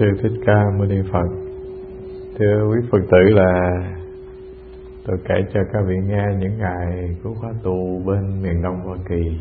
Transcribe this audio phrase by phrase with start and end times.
[0.00, 1.28] Sư Thích Ca Mâu Ni Phật.
[2.38, 3.70] Thưa quý Phật tử là
[5.06, 8.96] tôi kể cho các vị nghe những ngày của khóa tu bên miền Đông Hoa
[9.08, 9.40] Kỳ.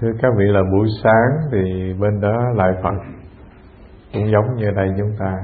[0.00, 3.04] Thưa các vị, là buổi sáng thì bên đó lại Phật
[4.12, 5.38] cũng giống như đây chúng ta.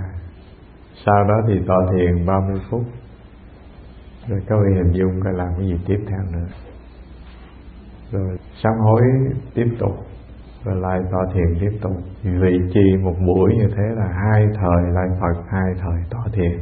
[1.06, 2.82] Sau đó thì tọa thiền 30 phút.
[4.28, 6.46] Rồi các vị hình dung coi làm cái gì tiếp theo nữa.
[8.12, 9.00] Rồi sám hối
[9.54, 10.09] tiếp tục
[10.64, 11.92] rồi lại tọa thiền tiếp tục
[12.22, 16.60] vị trì một buổi như thế là hai thời lại phật hai thời tọa thiền.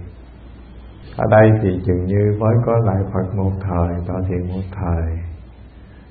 [1.17, 5.19] Ở đây thì chừng như mới có lại phật một thời tọa thiền một thời.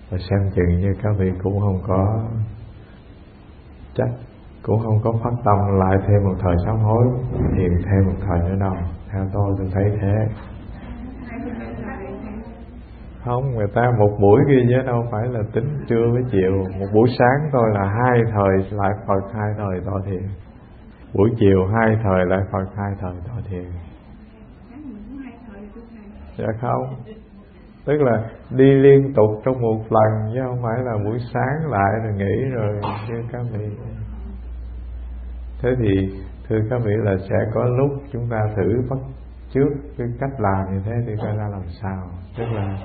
[0.10, 2.24] Và xem chừng như các vị cũng không có,
[3.96, 4.10] chắc
[4.64, 7.08] cũng không có phát tâm lại thêm một thời sám hối,
[7.58, 8.76] thiền thêm một thời nữa đâu.
[9.12, 10.28] Theo tôi tôi thấy thế
[13.28, 16.54] không người ta một buổi kia chứ đâu phải là tính trưa với chiều.
[16.80, 20.24] Một buổi sáng thôi là hai thời, lại phật hai thời tọa thiền.
[21.14, 23.66] Buổi chiều hai thời, lại phật hai thời tọa thiền.
[26.38, 26.96] Dạ không.
[27.86, 31.92] Tức là đi liên tục trong một lần, chứ không phải là buổi sáng lại
[32.04, 33.70] rồi nghỉ rồi như các vị
[35.62, 39.00] thế thì, thưa các vị, là sẽ có lúc chúng ta thử bắt
[39.50, 42.10] trước cái cách làm như thế thì coi ra làm sao.
[42.38, 42.78] Tức là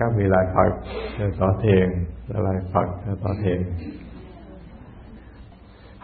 [0.00, 0.72] các vị lại Phật
[1.18, 1.88] rồi tọa thiền
[2.28, 3.62] rồi lại Phật rồi tọa thiền.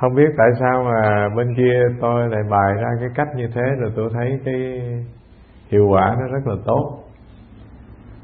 [0.01, 3.63] Không biết tại sao mà bên kia tôi lại bài ra cái cách như thế,
[3.81, 4.55] rồi tôi thấy cái
[5.71, 7.03] hiệu quả nó rất là tốt.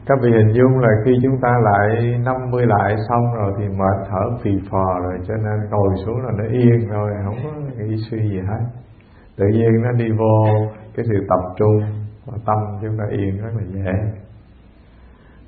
[0.07, 4.07] Các vị hình dung là khi chúng ta lại 50 lại xong rồi thì mệt,
[4.11, 7.97] thở phì phò rồi, cho nên ngồi xuống là nó yên rồi không có nghĩ
[8.11, 8.65] suy gì hết.
[9.37, 10.45] Tự nhiên nó đi vô
[10.97, 11.81] cái sự tập trung
[12.27, 14.22] và tâm chúng ta yên rất là dễ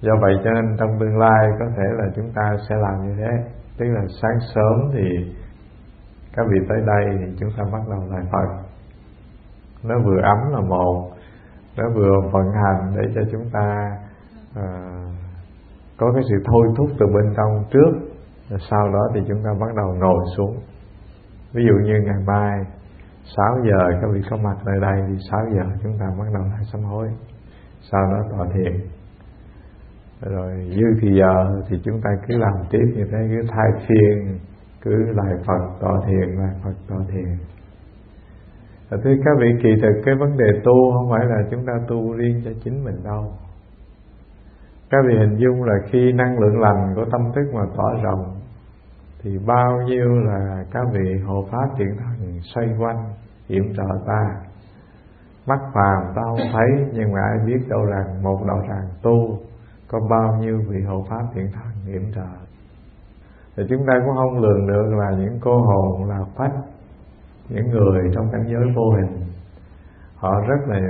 [0.07, 3.15] do vậy cho nên trong tương lai có thể là chúng ta sẽ làm như
[3.19, 3.51] thế.
[3.79, 5.35] Tức là sáng sớm thì
[6.37, 8.49] các vị tới đây thì chúng ta bắt đầu lại phật.
[9.85, 11.11] Nó vừa ấm là một
[11.77, 13.91] nó vừa vận hành để cho chúng ta
[14.59, 15.15] uh,
[15.99, 18.15] có cái sự thôi thúc từ bên trong trước
[18.51, 20.57] rồi sau đó thì chúng ta bắt đầu ngồi xuống.
[21.53, 22.61] Ví dụ như ngày mai
[23.37, 26.43] 6 giờ các vị có mặt tại đây thì 6 giờ chúng ta bắt đầu
[26.43, 27.09] lại sám hối.
[27.93, 28.94] Sau đó tọa thiền
[30.31, 34.39] rồi dư thì giờ thì chúng ta cứ làm tiếp như thế, cứ thay phiên,
[34.83, 37.37] cứ lại phật tọa thiền, lại phật tọa thiền.
[38.91, 41.73] Và thưa các vị, kỳ thực cái vấn đề tu không phải là chúng ta
[41.89, 43.33] tu riêng cho chính mình đâu.
[44.91, 48.37] Các vị hình dung là khi năng lượng lành của tâm thức mà tỏa rộng,
[49.23, 53.05] thì bao nhiêu là các vị hộ pháp thiện thần xoay quanh,
[53.49, 54.23] hiểm trợ ta.
[55.47, 59.39] Mắt phàm ta không thấy, nhưng mà ai biết đâu rằng một đạo tràng tu
[59.95, 62.45] có bao nhiêu vị hộ pháp thiện thần yểm trợ
[63.57, 66.53] thì chúng ta cũng không lường được là những cô hồn là phách,
[67.49, 69.23] những người trong cảnh giới vô hình.
[70.17, 70.81] Họ rất là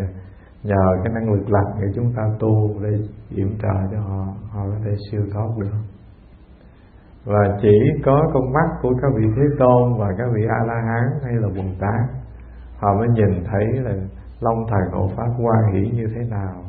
[0.63, 2.91] nhờ cái năng lực lành của chúng ta tu để
[3.31, 5.79] yểm trợ cho họ họ có thể siêu thoát được.
[7.25, 10.75] Và chỉ có con mắt của các vị thế tôn và các vị a la
[10.75, 12.17] hán hay là bồ tát,
[12.79, 13.93] họ mới nhìn thấy là
[14.41, 16.64] long thần hộ pháp hoa hỷ như thế nào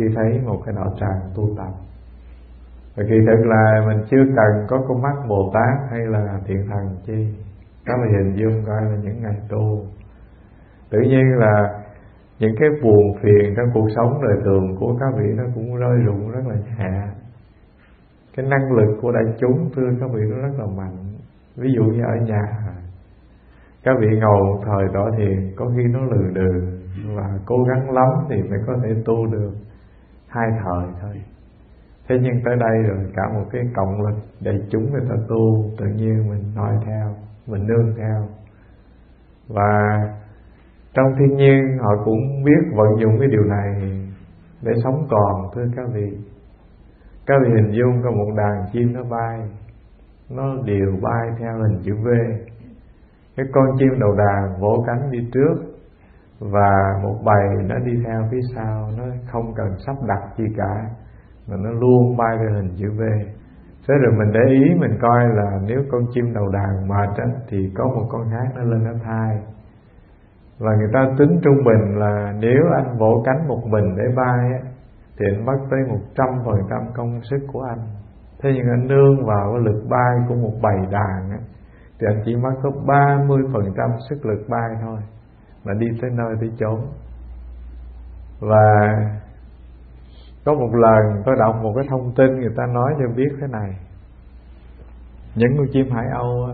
[0.00, 1.72] khi thấy một cái đạo tràng tu tập.
[2.96, 6.66] Và kỳ thực là mình chưa cần có con mắt Bồ Tát hay là thiện
[6.68, 7.34] thần chi
[7.84, 9.84] Các bạn hình dung coi là những ngày tu.
[10.90, 11.82] Tự nhiên là
[12.38, 15.98] những cái buồn phiền trong cuộc sống đời thường của các vị nó cũng rơi
[16.06, 17.00] rụng rất là nhẹ.
[18.36, 20.96] Cái năng lực của đại chúng, thưa các vị, nó rất là mạnh.
[21.56, 22.42] Ví dụ như ở nhà,
[23.82, 25.24] Các vị ngồi một thời đó thì
[25.56, 26.78] có khi nó lừ đừ
[27.16, 29.50] Và cố gắng lắm thì mới có thể tu được
[30.30, 31.22] hai thời thôi.
[32.08, 35.64] Thế nhưng tới đây rồi cả một cái cộng lực để chúng người ta tu,
[35.78, 37.14] tự nhiên mình noi theo,
[37.46, 38.28] mình nương theo.
[39.48, 40.00] Và
[40.94, 43.92] trong thiên nhiên họ cũng biết vận dụng cái điều này
[44.62, 46.18] để sống còn, thưa các vị.
[47.26, 49.40] Các vị hình dung có một đàn chim nó bay,
[50.30, 52.08] nó đều bay theo hình chữ V.
[53.36, 55.54] Cái con chim đầu đàn vỗ cánh đi trước
[56.40, 56.70] và
[57.02, 60.74] một bầy nó đi theo phía sau nó không cần sắp đặt gì cả
[61.48, 63.02] mà nó luôn bay theo hình chữ V.
[63.88, 67.26] Thế rồi mình để ý mình coi là nếu con chim đầu đàn mệt á,
[67.48, 69.38] thì có một con khác nó lên nó thai.
[70.58, 74.38] Và người ta tính trung bình là nếu anh vỗ cánh một mình để bay
[74.52, 74.70] á,
[75.18, 77.78] thì anh mất tới một trăm phần trăm công sức của anh.
[78.42, 81.38] Thế nhưng anh nương vào cái lực bay của một bầy đàn á,
[82.00, 84.98] thì anh chỉ mất có ba mươi phần trăm sức lực bay thôi
[85.64, 86.80] mà đi tới nơi tới chốn.
[88.40, 88.96] Và
[90.44, 93.46] có một lần tôi đọc một cái thông tin người ta nói cho biết thế
[93.46, 93.70] này.
[95.34, 96.48] Những con chim hải âu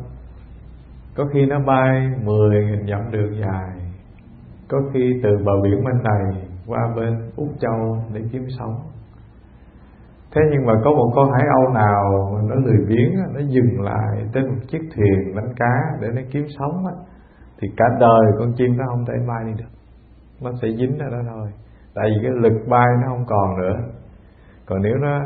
[1.17, 3.71] có khi nó bay 10 nghìn dặm đường dài.
[4.69, 8.81] Có khi từ bờ biển bên này qua bên úc châu để kiếm sống.
[10.35, 14.27] Thế nhưng mà có một con hải âu nào nó lười biếng nó dừng lại
[14.35, 16.93] trên một chiếc thuyền đánh cá để nó kiếm sống á
[17.61, 19.71] thì cả đời con chim nó không thể bay đi được.
[20.43, 21.49] Nó sẽ dính ở đó thôi.
[21.95, 23.77] Tại vì cái lực bay nó không còn nữa.
[24.67, 25.21] Còn nếu nó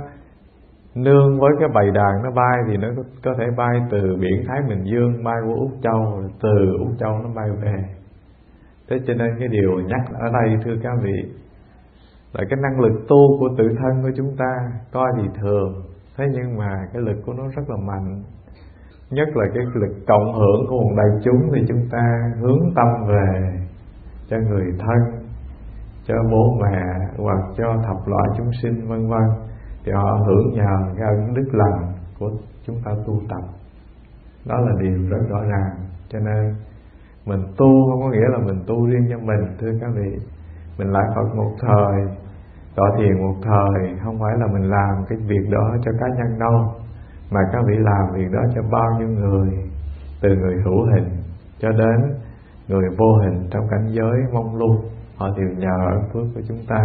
[0.95, 2.89] nương với cái bầy đàn nó bay thì nó
[3.25, 7.19] có thể bay từ biển Thái Bình Dương bay qua Úc Châu, từ Úc Châu
[7.19, 7.85] nó bay về.
[8.89, 11.33] Thế cho nên cái điều nhắc ở đây, thưa các vị,
[12.33, 14.55] là cái năng lực tu của tự thân của chúng ta,
[14.93, 15.83] coi thì thường.
[16.17, 18.23] Thế nhưng mà cái lực của nó rất là mạnh
[19.11, 22.87] nhất là cái lực cộng hưởng của một đại chúng thì chúng ta hướng tâm
[23.09, 23.61] về
[24.29, 25.29] cho người thân,
[26.05, 26.83] cho bố mẹ
[27.17, 29.29] hoặc cho thập loại chúng sinh, vân vân.
[29.85, 32.31] Thì họ hưởng nhờ cái ân đức lành của
[32.67, 33.43] chúng ta tu tập.
[34.47, 35.77] Đó là điều rất rõ ràng.
[36.09, 36.55] Cho nên
[37.27, 40.19] mình tu không có nghĩa là mình tu riêng cho mình, thưa các vị.
[40.79, 42.17] Mình lại Phật một thời,
[42.77, 46.39] tọa thiền một thời, không phải là mình làm cái việc đó cho cá nhân
[46.39, 46.75] đâu
[47.31, 49.51] mà các vị làm việc đó cho bao nhiêu người,
[50.23, 51.09] từ người hữu hình
[51.59, 52.15] cho đến
[52.69, 54.77] người vô hình trong cảnh giới mong lung,
[55.17, 56.85] họ đều nhờ ơn phước của chúng ta.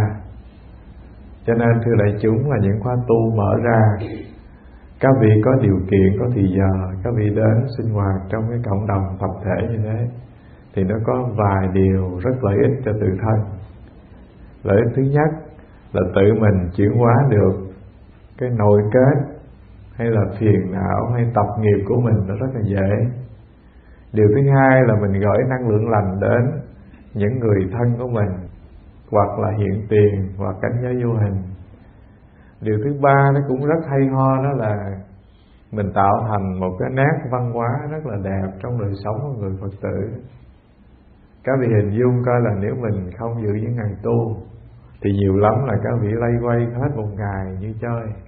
[1.46, 3.80] Cho nên, thưa đại chúng, là những khóa tu mở ra,
[5.00, 8.58] các vị có điều kiện, có thì giờ, các vị đến sinh hoạt trong cái
[8.64, 10.08] cộng đồng tập thể như thế,
[10.74, 13.58] thì nó có vài điều rất lợi ích cho tự thân.
[14.62, 15.30] Lợi ích thứ nhất
[15.92, 17.52] là tự mình chuyển hóa được
[18.38, 19.35] cái nội kết
[19.96, 23.10] hay là phiền não hay tập nghiệp của mình nó rất là dễ.
[24.12, 26.60] Điều thứ hai là mình gửi năng lượng lành đến
[27.14, 28.48] những người thân của mình,
[29.10, 31.42] hoặc là hiện tiền, hoặc cảnh giới vô hình.
[32.60, 34.74] Điều thứ ba nó cũng rất hay ho, đó là
[35.72, 39.40] mình tạo thành một cái nét văn hóa rất là đẹp trong đời sống của
[39.40, 40.22] người phật tử.
[41.44, 44.36] Các vị hình dung coi là nếu mình không giữ những ngày tu,
[45.02, 48.25] thì nhiều lắm là các vị lay quay hết một ngày như chơi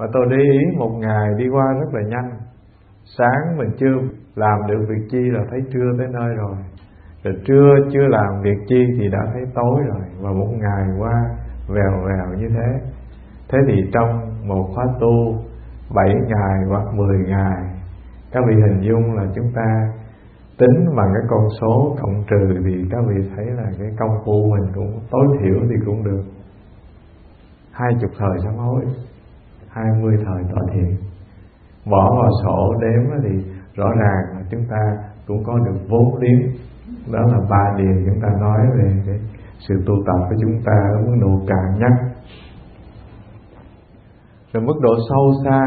[0.00, 2.30] và tôi để ý một ngày đi qua rất là nhanh.
[3.18, 3.94] Sáng mình chưa
[4.34, 6.56] làm được việc chi là thấy trưa tới nơi rồi.
[7.24, 10.02] Rồi trưa chưa làm việc chi thì đã thấy tối rồi.
[10.20, 11.14] Và một ngày qua
[11.68, 12.90] vèo vèo như thế.
[13.48, 14.08] Thế thì trong
[14.48, 15.34] một khóa tu,
[15.94, 17.62] bảy ngày hoặc mười ngày,
[18.32, 19.92] các vị hình dung là chúng ta
[20.58, 24.32] tính bằng cái con số cộng trừ thì các vị thấy là cái công phu
[24.52, 26.22] mình cũng tối thiểu thì cũng được.
[27.72, 28.84] Hai chục thời sám hối
[29.70, 30.96] hai mươi thời tọa thiền.
[31.90, 34.96] Bỏ vào sổ đếm thì rõ ràng là chúng ta
[35.26, 36.52] cũng có được vốn liếng.
[37.12, 39.18] Đó là ba điều chúng ta nói về cái
[39.68, 42.10] sự tu tập của chúng ta ở mức độ càng nhất
[44.52, 45.60] rồi mức độ sâu xa.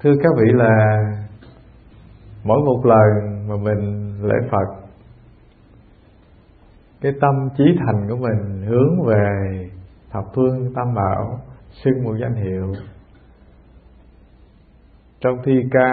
[0.00, 0.98] Thưa các vị là
[2.44, 4.88] mỗi một lần mà mình lễ Phật,
[7.00, 9.24] cái tâm trí thành của mình hướng về
[10.10, 12.74] thập phương tam bảo xưng một danh hiệu.
[15.20, 15.92] Trong thi ca,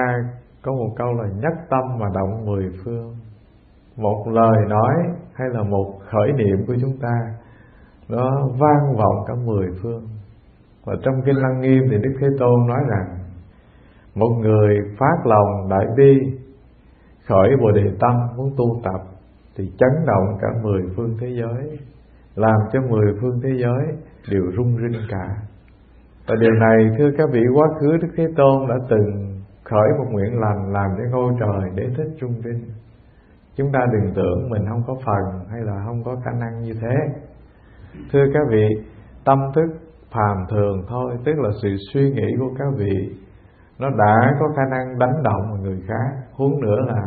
[0.62, 3.15] có một câu là nhất tâm mà động mười phương
[3.98, 4.94] một lời nói
[5.34, 7.20] hay là một khởi niệm của chúng ta,
[8.10, 10.08] nó vang vọng cả mười phương.
[10.86, 13.17] Và trong kinh lăng nghiêm thì đức thế tôn nói rằng,
[14.15, 16.38] một người phát lòng đại bi,
[17.27, 19.01] khởi bồ đề tâm muốn tu tập,
[19.55, 21.79] thì chấn động cả mười phương thế giới,
[22.36, 23.98] làm cho mười phương thế giới
[24.32, 25.36] đều rung rinh cả
[26.27, 30.05] và điều này, thưa các vị, quá khứ đức thế tôn đã từng khởi một
[30.12, 32.65] nguyện lành làm cho ngôi trời để thích trung rinh
[33.55, 36.74] chúng ta đừng tưởng mình không có phần hay là không có khả năng như
[36.82, 36.96] thế.
[38.13, 38.67] Thưa các vị,
[39.25, 39.67] tâm thức
[40.12, 43.15] phàm thường thôi, tức là sự suy nghĩ của các vị,
[43.79, 46.25] nó đã có khả năng đánh động một người khác.
[46.34, 47.01] Huống nữa là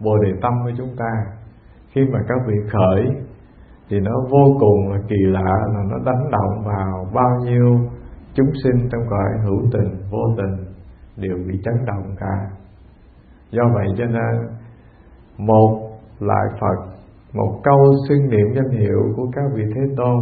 [0.00, 1.12] bồ đề tâm của chúng ta,
[1.92, 3.04] khi mà các vị khởi
[3.88, 7.78] thì nó vô cùng là kỳ lạ, là nó đánh động vào bao nhiêu
[8.34, 10.64] chúng sinh trong cõi hữu tình, vô tình
[11.16, 12.36] đều bị chấn động cả.
[13.50, 14.48] Do vậy cho nên,
[15.38, 16.92] một lại phật,
[17.32, 20.20] một câu xưng niệm danh hiệu của các vị thế tôn,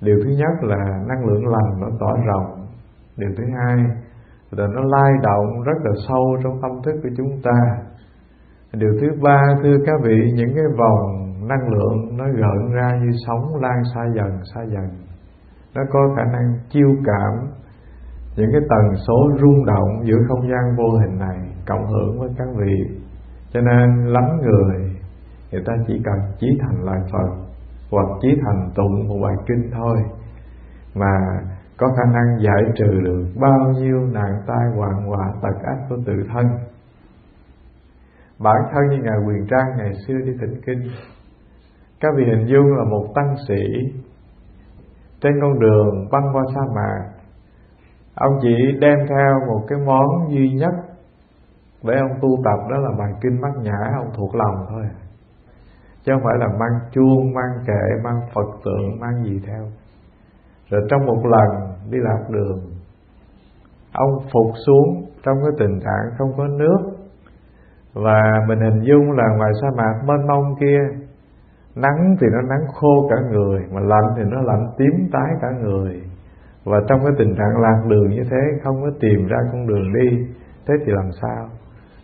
[0.00, 2.66] điều thứ nhất là năng lượng lành nó tỏa rộng.
[3.16, 3.76] Điều thứ hai
[4.50, 7.60] là nó lai động rất là sâu trong tâm thức của chúng ta.
[8.72, 13.10] Điều thứ ba, thưa các vị, những cái vòng năng lượng nó gợn ra như
[13.26, 14.88] sóng lan xa dần xa dần
[15.76, 17.48] nó có khả năng chiêu cảm
[18.36, 22.28] những cái tần số rung động giữa không gian vô hình này cộng hưởng với
[22.38, 22.96] các vị.
[23.52, 24.96] Cho nên lắm người
[25.52, 27.46] người ta chỉ cần chí thành lời phật
[27.90, 29.96] hoặc chí thành tụng một bài kinh thôi
[30.94, 31.16] mà
[31.76, 35.96] có khả năng giải trừ được bao nhiêu nạn tai hoạn họa tật ác của
[36.06, 36.46] tự thân.
[38.38, 40.82] Bản thân như ngài quyền trang ngày xưa đi thỉnh kinh,
[42.00, 43.62] các vị hình dung là một tăng sĩ
[45.20, 47.10] trên con đường băng qua sa mạc,
[48.14, 50.74] ông chỉ đem theo một cái món duy nhất
[51.82, 54.84] để ông tu tập, đó là bài kinh bát nhã, ông thuộc lòng thôi.
[56.04, 59.62] Chứ không phải là mang chuông, mang kệ, mang phật tượng, mang gì theo.
[60.70, 62.60] Rồi trong một lần đi lạc đường,
[63.92, 66.78] ông phục xuống trong cái tình trạng không có nước.
[67.94, 71.05] Và mình hình dung là ngoài sa mạc mênh mông kia
[71.76, 75.48] nắng thì nó nắng khô cả người, mà lạnh thì nó lạnh tím tái cả
[75.62, 76.02] người.
[76.64, 79.92] Và trong cái tình trạng lạc đường như thế, không có tìm ra con đường
[79.94, 80.26] đi,
[80.66, 81.48] thế thì làm sao?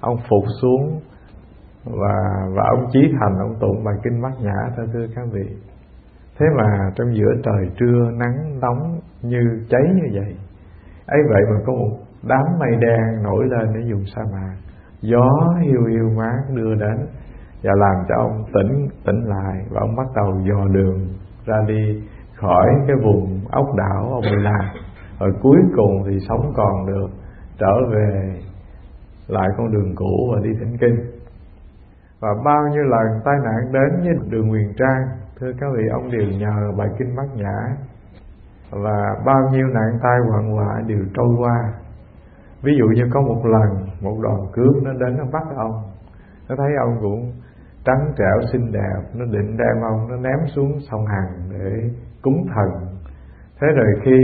[0.00, 1.00] Ông phục xuống
[1.84, 2.14] và
[2.56, 5.56] và ông chí thành ông tụng bài kinh bát nhã thưa thưa các vị.
[6.38, 10.36] Thế mà trong giữa trời trưa nắng nóng như cháy như vậy,
[11.06, 11.96] ấy vậy mà có một
[12.28, 14.56] đám mây đen nổi lên để dùng sa mạc.
[15.00, 17.06] Gió hiu hiu mát đưa đến
[17.64, 21.08] và làm cho ông tỉnh tỉnh lại và ông bắt đầu dò đường
[21.46, 22.02] ra đi
[22.36, 24.72] khỏi cái vùng ốc đảo ông bị lạc
[25.22, 27.08] rồi cuối cùng thì sống còn được,
[27.58, 28.40] trở về
[29.28, 30.96] lại con đường cũ và đi thỉnh kinh.
[32.20, 35.02] Và bao nhiêu lần tai nạn đến với đường Nguyền Trang,
[35.40, 37.76] thưa các vị, ông đều nhờ bài kinh bát nhã.
[38.70, 41.72] Và bao nhiêu nạn tai hoạn họa đều trôi qua.
[42.62, 45.82] Ví dụ như có một lần một đoàn cướp nó đến nó bắt ông.
[46.48, 47.32] Nó thấy ông cũng
[47.84, 51.90] trắng trẻo xinh đẹp, nó định đem ông nó ném xuống sông hằng để
[52.22, 52.88] cúng thần.
[53.60, 54.18] Thế rồi khi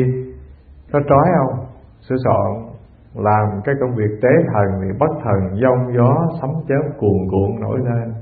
[0.92, 1.66] nó trói ông
[2.08, 2.68] sửa soạn
[3.14, 7.60] làm cái công việc tế thần thì bất thần giông gió sấm chớp cuồn cuộn
[7.60, 8.14] nổi lên.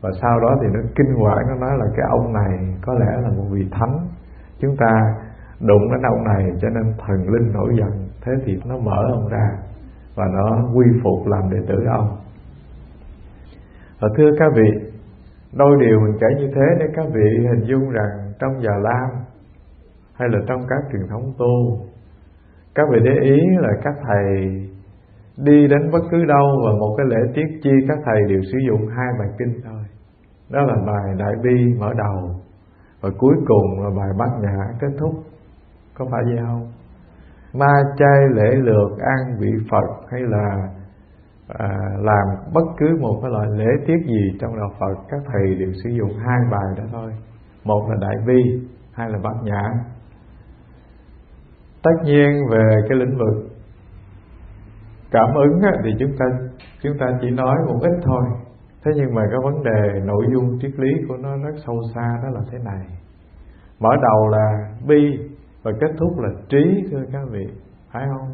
[0.00, 3.20] Và sau đó thì nó kinh hoàng, nó nói là cái ông này có lẽ
[3.22, 3.98] là một vị thánh.
[4.60, 5.14] Chúng ta
[5.60, 8.08] đụng đến ông này cho nên thần linh nổi giận.
[8.24, 9.48] Thế thì nó mở ông ra
[10.14, 12.16] và nó quy phục làm đệ tử ông
[14.00, 14.90] và thưa các vị,
[15.52, 19.10] đôi điều mình kể như thế để các vị hình dung rằng trong già lam
[20.14, 21.86] hay là trong các truyền thống tu,
[22.74, 24.24] các vị để ý là các thầy
[25.36, 28.58] đi đến bất cứ đâu và một cái lễ tiết chi các thầy đều sử
[28.68, 29.82] dụng hai bài kinh thôi.
[30.50, 32.40] Đó là bài đại bi mở đầu
[33.00, 35.14] và cuối cùng là bài bát nhã kết thúc.
[35.94, 36.72] Có phải vậy không?
[37.54, 40.68] Ma chay lễ lược an vị phật hay là
[41.48, 45.54] à, làm bất cứ một cái loại lễ tiết gì trong đạo phật các thầy
[45.54, 47.12] đều sử dụng hai bài đó thôi.
[47.64, 49.62] Một là đại bi hai là bát nhã.
[51.82, 53.48] Tất nhiên về cái lĩnh vực
[55.10, 56.24] cảm ứng thì chúng ta
[56.82, 58.22] chúng ta chỉ nói một ít thôi.
[58.84, 62.18] Thế nhưng mà cái vấn đề nội dung triết lý của nó rất sâu xa
[62.22, 62.86] đó là thế này.
[63.80, 65.18] Mở đầu là bi
[65.62, 67.46] và kết thúc là trí thưa các vị.
[67.92, 68.28] Phải không?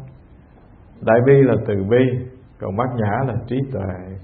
[1.01, 4.15] Đại bi là từ bi còn bát nhã là trí tuệ.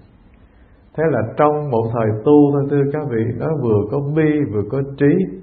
[0.98, 4.64] Thế là trong một thời tu thôi thưa các vị nó vừa có bi, vừa
[4.72, 5.42] có trí.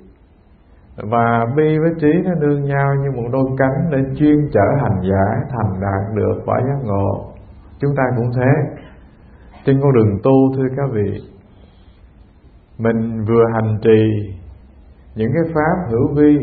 [0.97, 5.00] Và bi với trí nó đương nhau như một đôi cánh để chuyên chở hành
[5.02, 7.33] giả, thành đạt được quả giác ngộ.
[7.78, 8.80] Chúng ta cũng thế.
[9.64, 11.21] Trên con đường tu thưa các vị,
[12.78, 14.33] mình vừa hành trì
[15.14, 16.38] những cái pháp hữu vi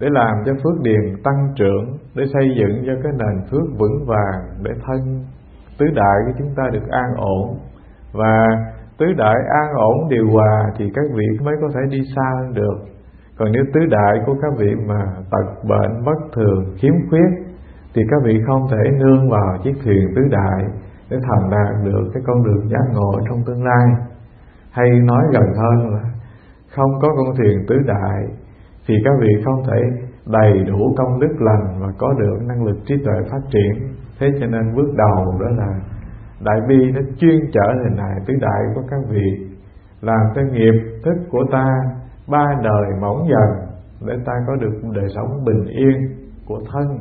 [0.00, 4.06] để làm cho phước điền tăng trưởng, để xây dựng cho cái nền phước vững
[4.06, 5.24] vàng, để thân
[5.78, 7.58] tứ đại của chúng ta được an ổn.
[8.12, 8.46] Và
[8.98, 12.54] tứ đại an ổn điều hòa thì các vị mới có thể đi xa hơn
[12.54, 12.78] được.
[13.38, 17.52] Còn nếu tứ đại của các vị mà tật bệnh, bất thường, khiếm khuyết,
[17.94, 20.64] thì các vị không thể nương vào chiếc thuyền tứ đại
[21.10, 23.86] để thành đạt được cái con đường giác ngộ trong tương lai.
[24.70, 26.02] Hay nói gần hơn là
[26.76, 28.26] không có con thuyền tứ đại
[28.88, 32.76] thì các vị không thể đầy đủ công đức lành và có được năng lực
[32.86, 35.80] trí tuệ phát triển thế cho nên bước đầu đó là
[36.40, 39.56] đại bi nó chuyên trở hình hài tứ đại của các vị,
[40.00, 41.66] làm cái nghiệp thức của ta,
[42.28, 43.68] ba đời mỏng dần
[44.06, 46.98] để ta có được đời sống bình yên của thân.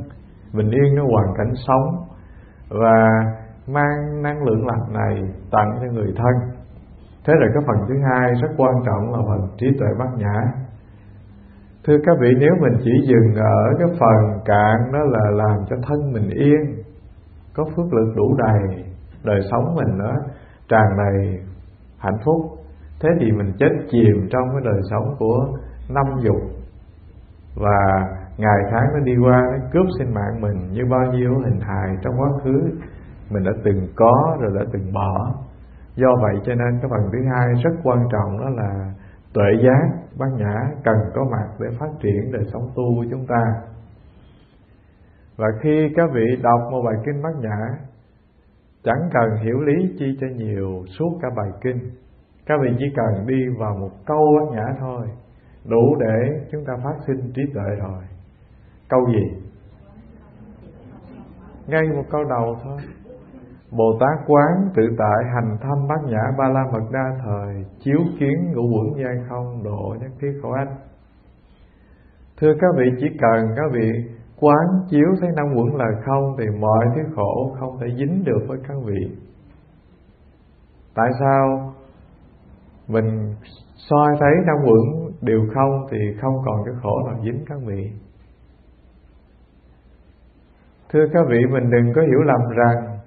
[0.54, 2.06] Bình yên nó hoàn cảnh sống
[2.70, 3.08] và
[3.68, 6.52] mang năng lượng lành này tặng cho người thân.
[7.26, 10.42] Thế là cái phần thứ hai rất quan trọng là phần trí tuệ bát nhã.
[11.88, 15.76] Thưa các vị, nếu mình chỉ dừng ở cái phần cạn đó là làm cho
[15.88, 16.81] thân mình yên
[17.56, 18.86] có phước lực đủ đầy,
[19.24, 20.14] đời sống mình nó
[20.70, 21.40] tràn đầy
[21.98, 22.38] hạnh phúc.
[23.02, 25.48] Thế thì mình chết chìm trong cái đời sống của
[25.90, 26.42] năm dục.
[27.56, 31.60] Và ngày tháng nó đi qua, nó cướp sinh mạng mình như bao nhiêu hình
[31.60, 32.62] hài trong quá khứ
[33.30, 35.34] mình đã từng có rồi đã từng bỏ.
[35.96, 38.94] Do vậy cho nên cái phần thứ hai rất quan trọng đó là
[39.34, 39.84] tuệ giác,
[40.20, 43.44] bát nhã cần có mặt để phát triển đời sống tu của chúng ta
[45.42, 47.58] và khi các vị đọc một bài kinh bát nhã,
[48.84, 51.80] chẳng cần hiểu lý chi cho nhiều suốt cả bài kinh.
[52.46, 55.08] Các vị chỉ cần đi vào một câu bát nhã thôi,
[55.66, 58.04] đủ để chúng ta phát sinh trí tuệ rồi.
[58.90, 59.42] Câu gì?
[61.68, 62.78] Ngay một câu đầu thôi.
[63.78, 68.00] Bồ Tát quán tự tại hành thâm bát nhã ba la mật đa thời Chiếu
[68.20, 70.76] kiến ngũ quẩn giai không độ nhất thiết khổ anh
[72.38, 76.46] Thưa các vị, chỉ cần các vị quán chiếu thấy năm quẩn là không Thì
[76.60, 79.18] mọi thứ khổ không thể dính được với các vị.
[80.96, 81.74] Tại sao
[82.88, 83.36] mình
[83.90, 87.92] soi thấy năm quẩn đều không Thì không còn cái khổ nào dính các vị?
[90.94, 93.00] Thưa các vị, mình đừng có hiểu lầm rằng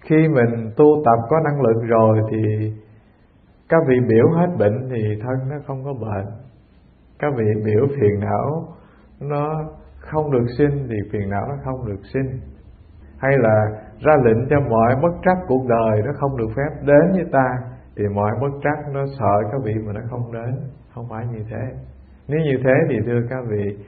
[0.00, 2.72] Khi mình tu tập có năng lực rồi Thì
[3.68, 6.26] các vị biểu hết bệnh thì thân nó không có bệnh.
[7.18, 8.68] Các vị biểu phiền não,
[9.20, 9.64] nó
[10.10, 12.40] không được sinh Thì phiền não nó không được sinh
[13.18, 13.66] Hay là
[14.00, 17.48] ra lệnh cho mọi bất trắc cuộc đời Nó không được phép đến với ta,
[17.96, 20.54] Thì mọi bất trắc nó sợ các vị mà nó không đến,
[20.94, 21.64] Không phải như thế.
[22.28, 23.78] Nếu như thế thì thưa các vị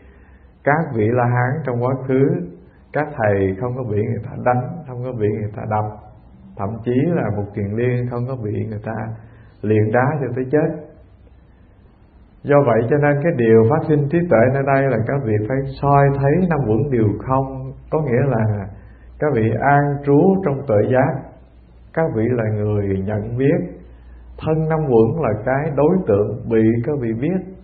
[0.64, 2.24] Các vị La Hán trong quá khứ,
[2.92, 6.06] các thầy không có bị người ta đánh, không có bị người ta đập
[6.56, 8.96] thậm chí là một kiền liên không có bị người ta
[9.62, 10.85] liền đá cho tới chết
[12.42, 15.32] do vậy cho nên cái điều phát sinh trí tuệ nơi đây là các vị
[15.48, 17.72] phải soi thấy năm quẩn điều không.
[17.90, 18.66] Có nghĩa là
[19.18, 21.20] các vị an trú trong tự giác.
[21.94, 23.58] Các vị là người nhận biết.
[24.38, 27.54] Thân năm quẩn là cái đối tượng bị các vị biết.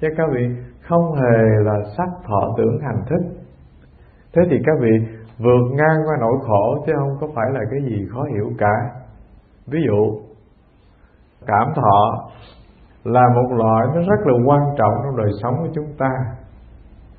[0.00, 0.48] Chứ các vị
[0.88, 3.40] không hề là sắc thọ tưởng hành thích.
[4.34, 4.90] Thế thì các vị
[5.38, 8.74] vượt ngang qua nỗi khổ, chứ không có phải là cái gì khó hiểu cả.
[9.66, 10.20] Ví dụ,
[11.46, 12.28] cảm thọ
[13.04, 16.10] là một loại nó rất là quan trọng trong đời sống của chúng ta.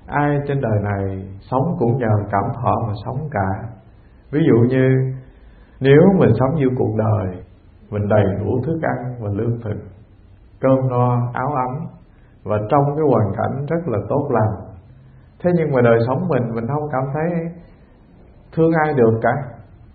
[0.08, 3.70] Ai trên đời này sống cũng nhờ cảm thọ mà sống cả.
[4.32, 5.14] Ví dụ như
[5.80, 7.44] nếu mình sống như cuộc đời
[7.90, 9.78] mình đầy đủ thức ăn và lương thực
[10.62, 11.88] cơm no áo ấm
[12.44, 14.72] và trong cái hoàn cảnh rất là tốt lành
[15.44, 17.30] thế nhưng mà đời sống mình mình không cảm thấy
[18.56, 19.32] thương ai được cả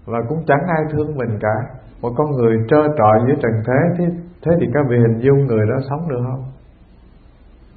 [0.07, 1.75] và cũng chẳng ai thương mình cả.
[2.03, 4.05] Một con người trơ trọi dưới trần thế thế,
[4.47, 6.45] thế thì các vị hình dung người đó sống được không?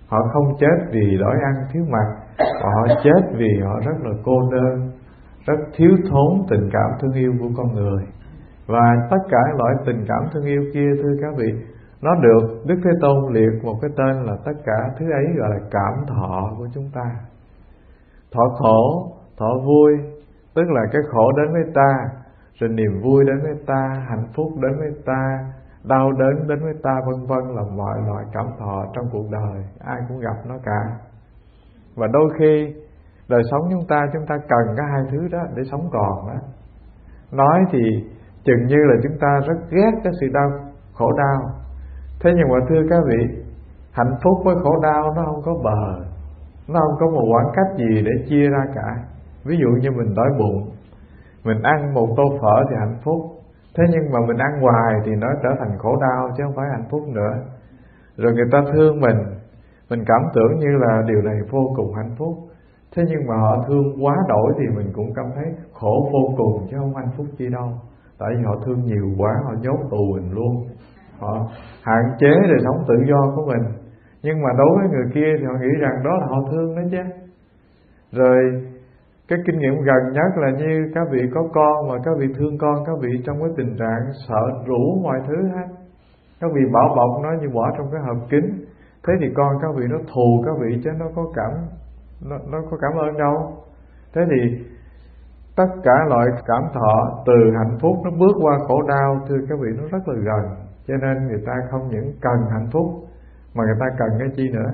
[0.07, 2.29] Họ không chết vì đói ăn thiếu mặc
[2.61, 4.91] họ chết vì họ rất là cô đơn,
[5.45, 8.03] rất thiếu thốn tình cảm thương yêu của con người.
[8.67, 11.53] Và tất cả loại tình cảm thương yêu kia, thưa các vị,
[12.01, 15.49] nó được Đức Thế Tôn liệt một cái tên là tất cả thứ ấy gọi
[15.49, 17.05] là cảm thọ của chúng ta.
[18.31, 19.91] Thọ khổ, thọ vui,
[20.55, 21.91] tức là cái khổ đến với ta,
[22.59, 25.39] rồi niềm vui đến với ta, hạnh phúc đến với ta
[25.83, 29.63] đau đớn đến với ta, vân vân là mọi loại cảm thọ trong cuộc đời.
[29.79, 30.81] Ai cũng gặp nó cả.
[31.95, 32.75] Và đôi khi,
[33.29, 36.39] đời sống chúng ta chúng ta cần cái hai thứ đó để sống còn đó
[37.31, 37.79] nói thì
[38.43, 40.49] chừng như là chúng ta rất ghét cái sự đau,
[40.93, 41.51] khổ đau.
[42.21, 43.43] Thế nhưng mà thưa các vị,
[43.91, 46.05] hạnh phúc với khổ đau nó không có bờ.
[46.67, 49.03] Nó không có một khoảng cách gì để chia ra cả.
[49.45, 50.69] Ví dụ như mình đói bụng,
[51.43, 53.19] mình ăn một tô phở thì hạnh phúc
[53.75, 56.65] thế nhưng mà mình ăn hoài thì nó trở thành khổ đau chứ không phải
[56.71, 57.33] hạnh phúc nữa.
[58.17, 59.17] Rồi người ta thương mình
[59.89, 62.33] mình cảm tưởng như là điều này vô cùng hạnh phúc.
[62.95, 66.67] Thế nhưng mà họ thương quá đổi thì mình cũng cảm thấy khổ vô cùng
[66.71, 67.69] chứ không hạnh phúc chi đâu.
[68.19, 70.67] Tại vì họ thương nhiều quá, họ nhốt tù mình luôn.
[71.19, 71.47] Họ
[71.83, 73.73] hạn chế đời sống tự do của mình.
[74.23, 76.81] Nhưng mà đối với người kia thì họ nghĩ rằng đó là họ thương đó
[76.91, 77.03] chứ.
[78.11, 78.63] Rồi
[79.29, 82.57] cái kinh nghiệm gần nhất là như các vị có con mà các vị thương
[82.57, 85.67] con các vị trong cái tình trạng sợ rủ mọi thứ hết.
[86.41, 88.65] Các vị bảo bọc nó như bỏ trong cái hộp kính.
[89.07, 91.51] Thế thì con các vị nó thù các vị chứ nó có cảm
[92.29, 93.53] nó, nó có cảm ơn đâu.
[94.13, 94.65] Thế thì
[95.55, 99.59] tất cả loại cảm thọ từ hạnh phúc nó bước qua khổ đau thưa các
[99.61, 100.55] vị nó rất là gần.
[100.87, 102.85] Cho nên người ta không những cần hạnh phúc
[103.55, 104.71] mà người ta cần cái chi nữa?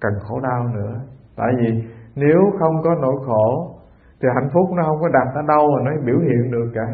[0.00, 1.00] Cần khổ đau nữa.
[1.36, 1.84] Tại vì
[2.16, 3.74] nếu không có nỗi khổ,
[4.20, 6.88] thì hạnh phúc nó không có đặt ở đâu mà nó biểu hiện được cả.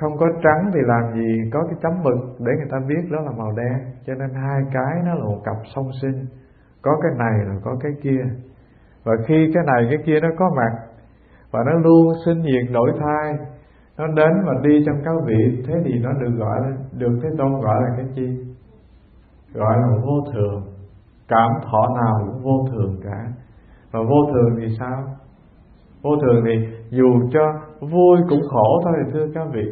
[0.00, 3.18] Không có trắng thì làm gì, có cái chấm mực để người ta biết đó
[3.20, 3.78] là màu đen.
[4.06, 6.26] Cho nên hai cái nó là một cặp song sinh.
[6.82, 8.22] Có cái này là có cái kia.
[9.04, 10.72] Và khi cái này cái kia nó có mặt,
[11.50, 13.32] và nó luôn sinh nhiệt đổi thai,
[13.98, 17.28] nó đến và đi trong các vị, thế thì nó được gọi là, được thế
[17.38, 18.54] tôn gọi là cái chi?
[19.54, 20.62] Gọi là vô thường.
[21.28, 23.24] Cảm thọ nào cũng vô thường cả
[23.96, 25.04] và vô thường thì sao?
[26.02, 29.64] Vô thường thì dù cho vui cũng khổ thôi, thưa các vị.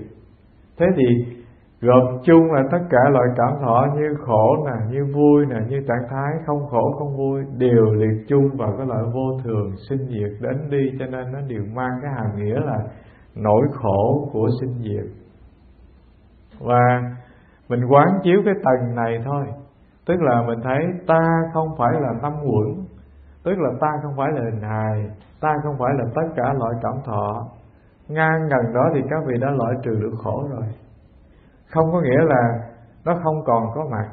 [0.79, 1.35] Thế thì
[1.81, 5.81] gộp chung là tất cả loại cảm thọ như khổ nè, như vui nè, như
[5.89, 10.07] trạng thái không khổ, không vui, đều liệt chung vào cái loại vô thường sinh
[10.09, 10.93] diệt đến đi.
[10.99, 12.79] Cho nên nó đều mang cái hàm nghĩa là
[13.37, 15.11] nỗi khổ của sinh diệt.
[16.61, 17.03] Và
[17.69, 19.45] mình quán chiếu cái tầng này thôi.
[20.07, 21.21] Tức là mình thấy ta
[21.55, 22.85] không phải là tâm quẩn
[23.45, 25.11] tức là ta không phải là hình hài
[25.45, 27.47] ta không phải là tất cả loại cảm thọ.
[28.09, 30.65] Ngang gần đó thì các vị đã loại trừ được khổ rồi.
[31.75, 32.43] Không có nghĩa là
[33.05, 34.09] nó không còn có mặt.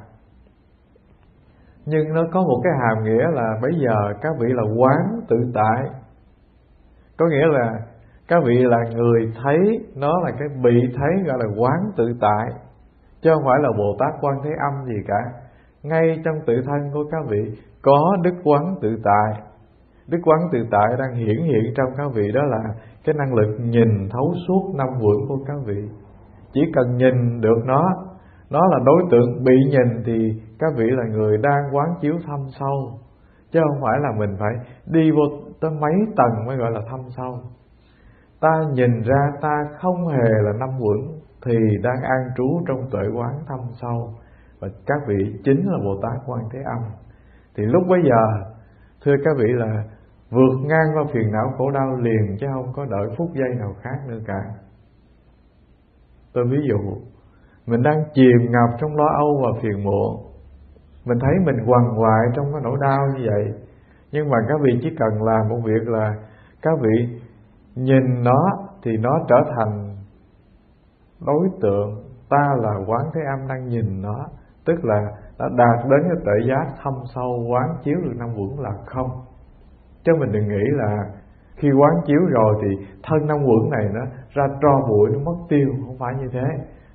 [1.86, 5.38] Nhưng nó có một cái hàm nghĩa là bây giờ các vị là quán tự
[5.54, 5.90] tại.
[7.18, 7.80] Có nghĩa là
[8.28, 9.60] các vị là người thấy,
[9.96, 12.50] nó là cái bị thấy gọi là quán tự tại,
[13.22, 15.41] chứ không phải là bồ tát quan thế âm gì cả
[15.84, 19.44] ngay trong tự thân của các vị, có đức quán tự tại.
[20.08, 22.64] Đức quán tự tại đang hiển hiện trong các vị, đó là
[23.06, 25.90] cái năng lực nhìn, thấu suốt năm vượng của các vị.
[26.54, 27.84] Chỉ cần nhìn được nó
[28.52, 32.40] nó là đối tượng bị nhìn thì các vị là người đang quán chiếu thâm
[32.60, 33.00] sâu.
[33.52, 34.54] Chứ không phải là mình phải
[34.86, 35.24] đi vô
[35.62, 37.40] tới mấy tầng mới gọi là thâm sâu.
[38.42, 43.02] Ta nhìn ra ta không hề là năm quẩn thì đang an trú trong tuệ
[43.16, 44.14] quán thâm sâu
[44.62, 46.84] và các vị chính là bồ tát quan thế âm.
[47.56, 48.52] Thì lúc bấy giờ,
[49.04, 49.84] thưa các vị là
[50.30, 53.76] vượt ngang qua phiền não khổ đau liền, chứ không có đợi phút giây nào
[53.82, 54.42] khác nữa cả.
[56.34, 56.80] Tôi ví dụ,
[57.66, 60.32] mình đang chìm ngập trong lo âu và phiền muộn.
[61.06, 63.54] Mình thấy mình quằn quại trong cái nỗi đau như vậy.
[64.12, 66.16] Nhưng mà các vị chỉ cần làm một việc là
[66.62, 67.20] các vị
[67.76, 68.50] nhìn nó
[68.84, 69.96] thì nó trở thành
[71.26, 74.28] đối tượng ta là quán thế âm đang nhìn nó
[74.66, 75.02] tức là
[75.40, 79.10] đã đạt đến cái tệ giác thâm sâu, quán chiếu được năm quẩn là không.
[80.04, 80.98] Chứ mình đừng nghĩ là
[81.56, 84.02] khi quán chiếu rồi thì thân năm quẩn này nó
[84.34, 85.70] ra tro bụi, nó mất tiêu.
[85.86, 86.44] Không phải như thế.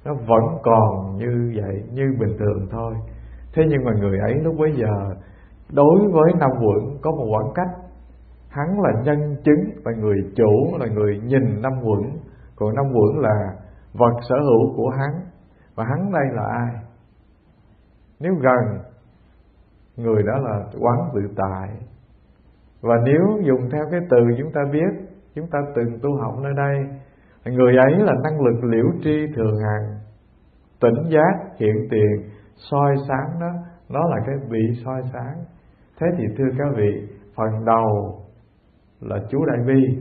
[0.05, 2.94] Nó vẫn còn như vậy, như bình thường thôi.
[3.55, 5.14] Thế nhưng mà người ấy lúc bấy giờ,
[5.72, 7.68] đối với năm quẩn có một khoảng cách.
[8.48, 12.02] Hắn là nhân chứng là người chủ là người nhìn năm quẩn.
[12.57, 13.55] Còn năm quẩn là
[13.92, 15.11] vật sở hữu của hắn.
[15.74, 16.86] Và hắn đây là ai?
[18.20, 18.81] Nếu gần,
[19.96, 21.68] người đó là quán tự tại.
[22.83, 26.52] Và nếu dùng theo cái từ chúng ta biết, chúng ta từng tu học nơi
[26.57, 27.00] đây
[27.52, 29.98] người ấy là năng lực liễu tri thường hằng,
[30.81, 33.50] tỉnh giác, hiện tiền, soi sáng đó.
[33.88, 35.44] Nó là cái vị soi sáng.
[36.00, 38.20] Thế thì thưa các vị, phần đầu
[39.00, 39.98] là chú đại bi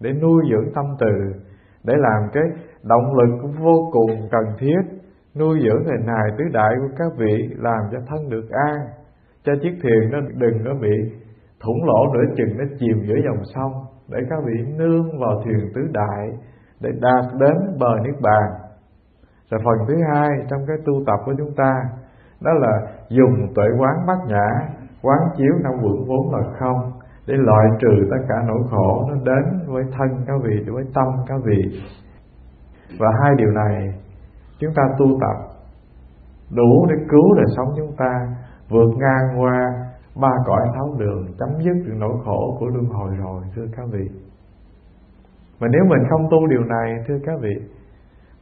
[0.00, 1.40] để nuôi dưỡng tâm từ,
[1.84, 2.42] để làm cái
[2.82, 4.95] động lực vô cùng cần thiết
[5.38, 8.76] nuôi dưỡng hình hài tứ đại của các vị làm cho thân được an,
[9.44, 11.12] cho chiếc thuyền nó đừng có bị
[11.64, 13.72] thủng lỗ nửa chừng, nó chìm giữa dòng sông,
[14.08, 16.28] để các vị nương vào thuyền tứ đại
[16.80, 18.50] để đạt đến bờ niết bàn.
[19.50, 21.72] Rồi phần thứ hai trong cái tu tập của chúng ta,
[22.40, 24.48] đó là dùng tuệ quán bát nhã,
[25.02, 26.92] quán chiếu năm vượng vốn là không,
[27.26, 31.04] để loại trừ tất cả nỗi khổ nó đến với thân các vị, với tâm
[31.26, 31.80] các vị.
[32.98, 33.94] Và hai điều này
[34.58, 35.56] chúng ta tu tập
[36.50, 38.12] đủ để cứu đời sống chúng ta
[38.68, 39.86] vượt ngang qua
[40.20, 43.86] ba cõi sáu đường chấm dứt được nỗi khổ của luân hồi rồi thưa các
[43.92, 44.08] vị.
[45.60, 47.54] Mà nếu mình không tu điều này thưa các vị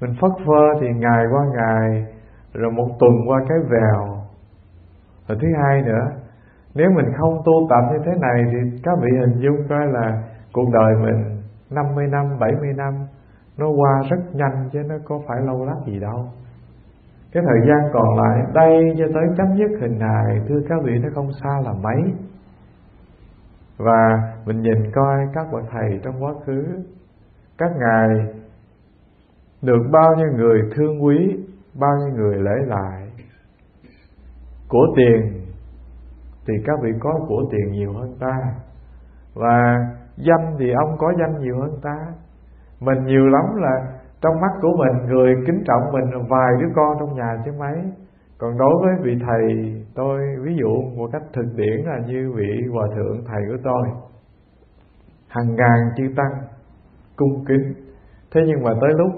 [0.00, 2.06] mình phất phơ thì ngày qua ngày
[2.54, 4.16] rồi một tuần qua cái vèo.
[5.28, 6.06] Rồi thứ hai nữa
[6.74, 10.22] nếu mình không tu tập như thế này thì các vị hình dung coi là
[10.52, 12.94] cuộc đời mình 50 năm, 70 năm
[13.58, 16.28] nó qua rất nhanh chứ nó có phải lâu lắm gì đâu.
[17.32, 20.92] Cái thời gian còn lại, đây cho tới chấm dứt hình hài, thưa các vị,
[21.02, 22.14] nó không xa là mấy.
[23.78, 26.64] Và mình nhìn coi các bậc thầy trong quá khứ,
[27.58, 28.08] các ngài
[29.62, 31.44] được bao nhiêu người thương quý,
[31.80, 33.10] bao nhiêu người lễ lại.
[34.68, 35.44] Của tiền,
[36.46, 38.36] thì các vị có của tiền nhiều hơn ta.
[39.34, 39.74] Và
[40.16, 41.96] danh thì ông có danh nhiều hơn ta
[42.80, 43.72] mình nhiều lắm là
[44.20, 47.74] trong mắt của mình, người kính trọng mình vài đứa con trong nhà chứ mấy.
[48.38, 52.68] Còn đối với vị thầy tôi, ví dụ một cách thực điển là như vị
[52.72, 53.88] hòa thượng thầy của tôi.
[55.28, 56.32] Hàng ngàn chư tăng,
[57.16, 57.74] cung kính.
[58.34, 59.12] Thế nhưng mà tới lúc,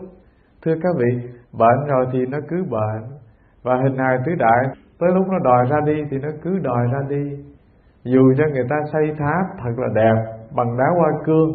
[0.64, 3.02] thưa các vị, bệnh rồi thì nó cứ bệnh.
[3.62, 6.86] Và hình hài tứ đại, tới lúc nó đòi ra đi thì nó cứ đòi
[6.92, 7.44] ra đi.
[8.04, 10.24] Dù cho người ta xây tháp thật là đẹp,
[10.56, 11.50] bằng đá hoa cương,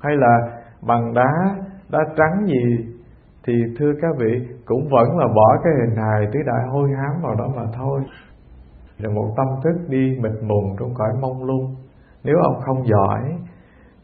[0.00, 0.55] hay là
[0.86, 1.56] bằng đá
[1.90, 2.86] đá trắng gì,
[3.46, 7.22] thì thưa các vị, cũng vẫn là bỏ cái hình hài tứ đại hôi hám
[7.22, 8.00] vào đó mà thôi.
[8.98, 11.74] Rồi một tâm thức đi mịt mùng trong cõi mông lung.
[12.24, 13.20] Nếu ông không giỏi,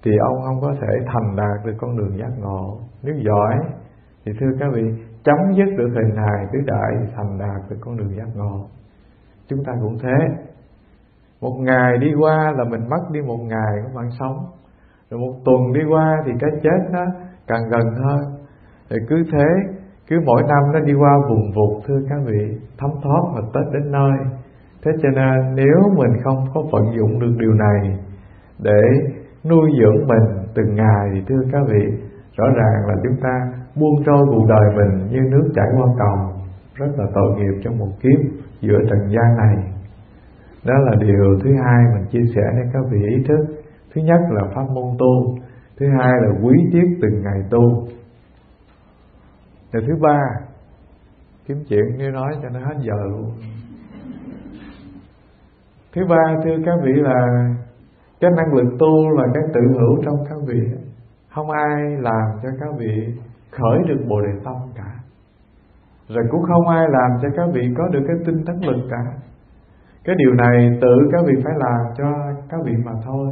[0.05, 2.79] thì ông không có thể thành đạt được con đường giác ngộ.
[3.03, 3.59] Nếu giỏi,
[4.25, 4.83] thì thưa các vị,
[5.25, 8.67] chấm dứt được hình hài tứ đại thì thành đạt được con đường giác ngộ.
[9.49, 10.45] Chúng ta cũng thế.
[11.41, 14.37] Một ngày đi qua là mình mất đi một ngày của mạng sống
[15.13, 17.05] rồi một tuần đi qua thì cái chết nó
[17.47, 18.21] càng gần hơn.
[18.91, 19.49] Rồi cứ thế,
[20.09, 23.73] cứ mỗi năm nó đi qua vùng vụt thưa các vị, thấm thoát và tết
[23.73, 24.13] đến nơi.
[24.85, 27.99] Thế cho nên nếu mình không có vận dụng được điều này
[28.59, 28.83] để
[29.51, 31.85] nuôi dưỡng mình từng ngày thì thưa các vị,
[32.37, 36.17] rõ ràng là chúng ta buông trôi cuộc đời mình như nước chảy qua cầu.
[36.75, 38.21] Rất là tội nghiệp trong một kiếp
[38.61, 39.57] giữa trần gian này.
[40.67, 43.62] Đó là điều thứ hai mình chia sẻ để các vị ý thức
[43.95, 45.37] thứ nhất là pháp môn tu,
[45.77, 47.87] thứ hai là quý tiếc từng ngày tu.
[49.73, 50.19] Và thứ ba,
[51.47, 53.31] kiếm chuyện nếu nói cho nó hết giờ luôn.
[55.95, 57.27] Thứ ba, thưa các vị, là
[58.21, 60.61] cái năng lực tu là cái tự hữu trong các vị.
[61.35, 63.15] Không ai làm cho các vị
[63.51, 64.95] khởi được bồ đề tâm cả.
[66.09, 69.05] Rồi cũng không ai làm cho các vị có được cái tinh tấn lực cả.
[70.05, 72.05] Cái điều này tự các vị phải làm cho
[72.49, 73.29] các vị mà thôi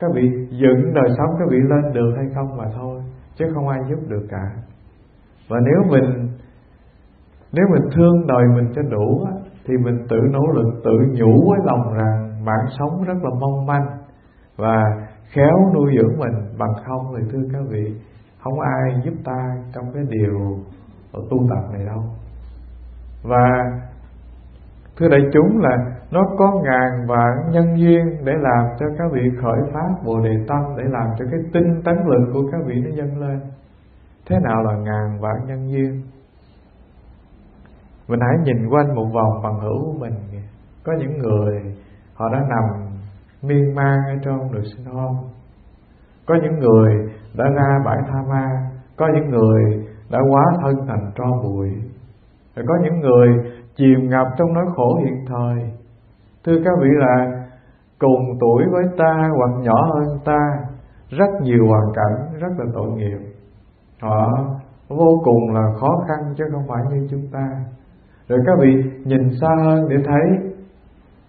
[0.00, 3.02] các vị dựng đời sống các vị lên được hay không mà thôi,
[3.36, 4.46] chứ không ai giúp được cả.
[5.48, 6.28] Và nếu mình
[7.52, 9.26] nếu mình thương đời mình cho đủ
[9.66, 13.66] thì mình tự nỗ lực, tự nhủ với lòng rằng mạng sống rất là mong
[13.66, 13.86] manh
[14.56, 14.82] và
[15.32, 18.00] khéo nuôi dưỡng mình bằng không thì thưa các vị,
[18.42, 20.58] không ai giúp ta trong cái điều
[21.30, 22.02] tu tập này đâu.
[23.22, 23.48] Và
[24.98, 25.76] thưa đại chúng là
[26.10, 30.34] nó có ngàn vạn nhân duyên để làm cho các vị khởi phát bồ đề
[30.48, 33.40] tâm để làm cho cái tinh tấn lực của các vị nó dâng lên.
[34.26, 36.02] Thế nào là ngàn vạn nhân duyên?
[38.08, 40.14] Mình hãy nhìn quanh một vòng bằng hữu của mình
[40.84, 41.76] có những người
[42.14, 42.64] họ đã nằm
[43.42, 45.16] miên man ở trong được sinh hôn.
[46.26, 48.70] Có những người đã ra bãi tha ma.
[48.96, 51.68] Có những người đã quá thân thành tro bụi.
[52.56, 53.28] Rồi có những người
[53.76, 55.72] chìm ngập trong nỗi khổ hiện thời.
[56.44, 57.46] Thưa các vị là,
[57.98, 60.40] cùng tuổi với ta hoặc nhỏ hơn ta,
[61.10, 63.18] rất nhiều hoàn cảnh, rất là tội nghiệp.
[64.00, 64.28] Họ
[64.88, 67.48] vô cùng là khó khăn chứ không phải như chúng ta.
[68.28, 70.50] Rồi các vị nhìn xa hơn để thấy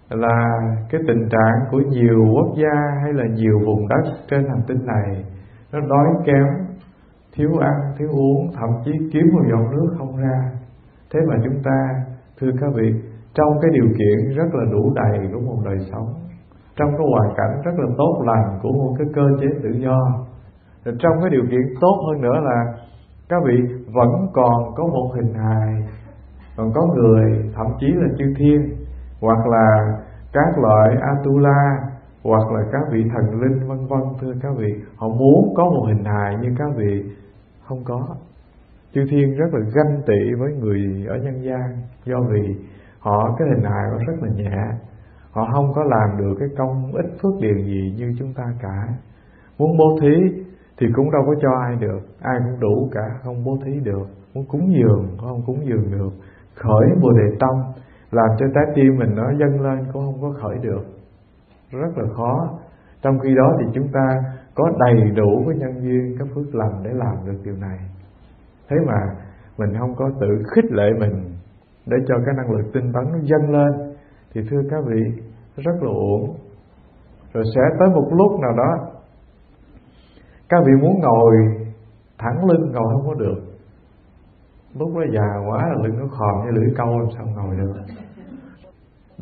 [0.09, 0.59] là
[0.91, 4.85] cái tình trạng của nhiều quốc gia hay là nhiều vùng đất trên hành tinh
[4.85, 5.25] này,
[5.71, 6.45] nó đói kém,
[7.33, 10.51] thiếu ăn, thiếu uống, thậm chí kiếm một giọt nước không ra.
[11.13, 12.05] Thế mà chúng ta
[12.39, 12.93] thưa các vị,
[13.33, 16.07] trong cái điều kiện rất là đủ đầy của một đời sống,
[16.75, 19.99] trong cái hoàn cảnh rất là tốt lành của một cái cơ chế tự do,
[20.85, 22.65] thì trong cái điều kiện tốt hơn nữa là
[23.29, 23.57] các vị
[23.93, 25.73] vẫn còn có một hình hài,
[26.57, 28.75] còn có người, thậm chí là chư thiên,
[29.21, 29.67] hoặc là
[30.33, 31.77] các loại Atula,
[32.23, 34.01] hoặc là các vị thần linh vân vân.
[34.21, 37.03] Thưa các vị, họ muốn có một hình hài như các vị
[37.67, 38.07] không có
[38.95, 42.55] chư thiên rất là ganh tị với người ở nhân gian, do vì
[42.99, 44.57] họ, cái hình hài nó rất là nhẹ.
[45.31, 48.87] Họ không có làm được cái công ích phước điền gì như chúng ta cả.
[49.57, 50.43] Muốn bố thí
[50.77, 54.07] thì cũng đâu có cho ai được, ai cũng đủ cả, không bố thí được.
[54.33, 56.13] Muốn cúng dường, không cúng dường được.
[56.55, 57.55] Khởi bồ đề tâm
[58.11, 60.83] làm cho trái tim mình nó dâng lên, cũng không có khởi được.
[61.71, 62.59] Rất là khó.
[63.01, 64.23] Trong khi đó thì chúng ta
[64.55, 67.77] có đầy đủ cái nhân duyên, cái phước lành để làm được điều này
[68.69, 68.99] thế mà
[69.57, 71.35] mình không có tự khích lệ mình
[71.85, 73.95] để cho cái năng lực tinh tấn nó dâng lên.
[74.33, 75.21] Thì thưa các vị,
[75.57, 76.35] rất là uổng.
[77.33, 78.87] Rồi sẽ tới một lúc nào đó,
[80.49, 81.35] các vị muốn ngồi
[82.17, 83.41] thẳng lưng, ngồi không có được.
[84.79, 87.73] Lúc nó già quá là lưng nó khòm như lưỡi câu, làm sao ngồi được?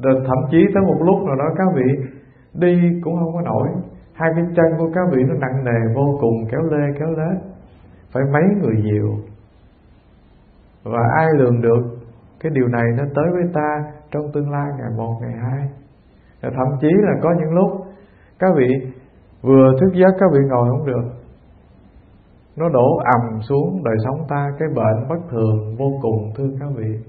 [0.03, 2.05] Rồi thậm chí tới một lúc nào đó, các vị
[2.53, 3.67] đi cũng không có nổi.
[4.13, 7.41] Hai cái chân của các vị nó nặng nề vô cùng, kéo lê, kéo lết.
[8.13, 9.15] Phải mấy người nhiều
[10.83, 11.97] và ai lường được,
[12.39, 15.69] cái điều này nó tới với ta trong tương lai ngày một, ngày hai.
[16.41, 17.85] Thậm chí là có những lúc,
[18.39, 18.67] các vị
[19.41, 21.09] vừa thức giấc, các vị ngồi không được.
[22.55, 26.69] Nó đổ ầm xuống đời sống ta, cái bệnh bất thường vô cùng thương các
[26.75, 26.99] vị.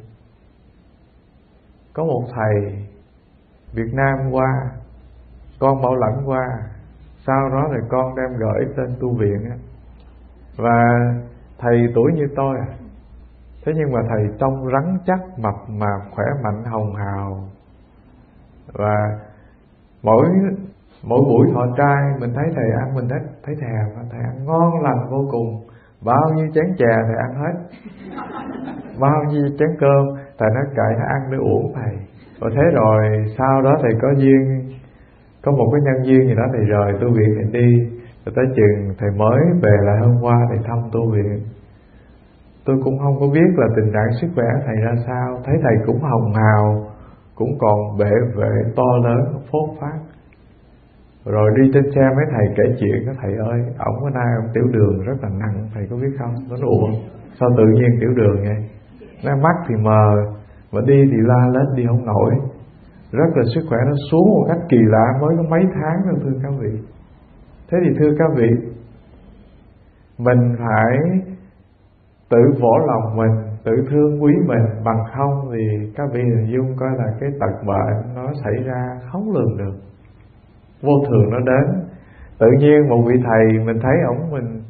[1.93, 2.85] Có một thầy
[3.73, 4.71] Việt Nam qua,
[5.61, 6.47] con bảo lãnh qua,
[7.27, 9.57] sau đó thì con đem gửi tên tu viện á.
[10.57, 10.85] Và
[11.59, 12.69] thầy tuổi như tôi à
[13.65, 17.41] thế nhưng mà thầy trông rắn chắc, mập mà khỏe mạnh, hồng hào.
[18.73, 18.95] Và
[20.03, 20.27] mỗi
[21.05, 24.83] mỗi buổi thọ trai, mình thấy thầy ăn, mình thấy thấy thèm, thầy ăn ngon
[24.83, 25.67] lành vô cùng.
[26.05, 27.55] Bao nhiêu chén chè thầy ăn hết.
[29.01, 30.05] Bao nhiêu chén cơm,
[30.39, 31.97] thầy nói cậy nó ăn để uổng thầy.
[32.41, 34.69] Và thế rồi, sau đó thầy có duyên,
[35.43, 37.91] có một cái nhân duyên gì đó, thầy rời tu viện thầy đi.
[38.25, 41.41] Rồi tới chừng thầy mới về lại hôm qua thầy thăm tu viện
[42.67, 45.39] tôi cũng không có biết là tình trạng sức khỏe thầy ra sao.
[45.45, 46.87] Thấy thầy cũng hồng hào,
[47.35, 49.99] cũng còn bể vệ to lớn, phốt phát.
[51.25, 54.51] Rồi đi trên xe mấy thầy kể chuyện các thầy ơi, ổng bữa nay ông
[54.55, 56.35] tiểu đường rất là nặng, thầy có biết không?
[56.51, 56.89] Nó ủa,
[57.41, 58.71] sao tự nhiên tiểu đường vậy?
[59.25, 60.15] Nó mắt thì mờ,
[60.73, 62.35] mà đi thì la lết, đi không nổi.
[63.13, 66.15] Rất là sức khỏe nó xuống một cách kỳ lạ mới có mấy tháng thôi,
[66.25, 66.79] thưa các vị.
[67.71, 68.51] Thế thì thưa các vị,
[70.19, 70.97] mình phải
[72.31, 73.35] tự vỗ lòng mình
[73.65, 74.67] tự thương quý mình.
[74.85, 78.83] Bằng không thì các vị hình dung coi là cái tật bệnh nó xảy ra
[79.13, 79.75] không lường được.
[80.83, 81.85] Vô thường nó đến.
[82.39, 84.61] Tự nhiên một vị thầy mình thấy ổng, mình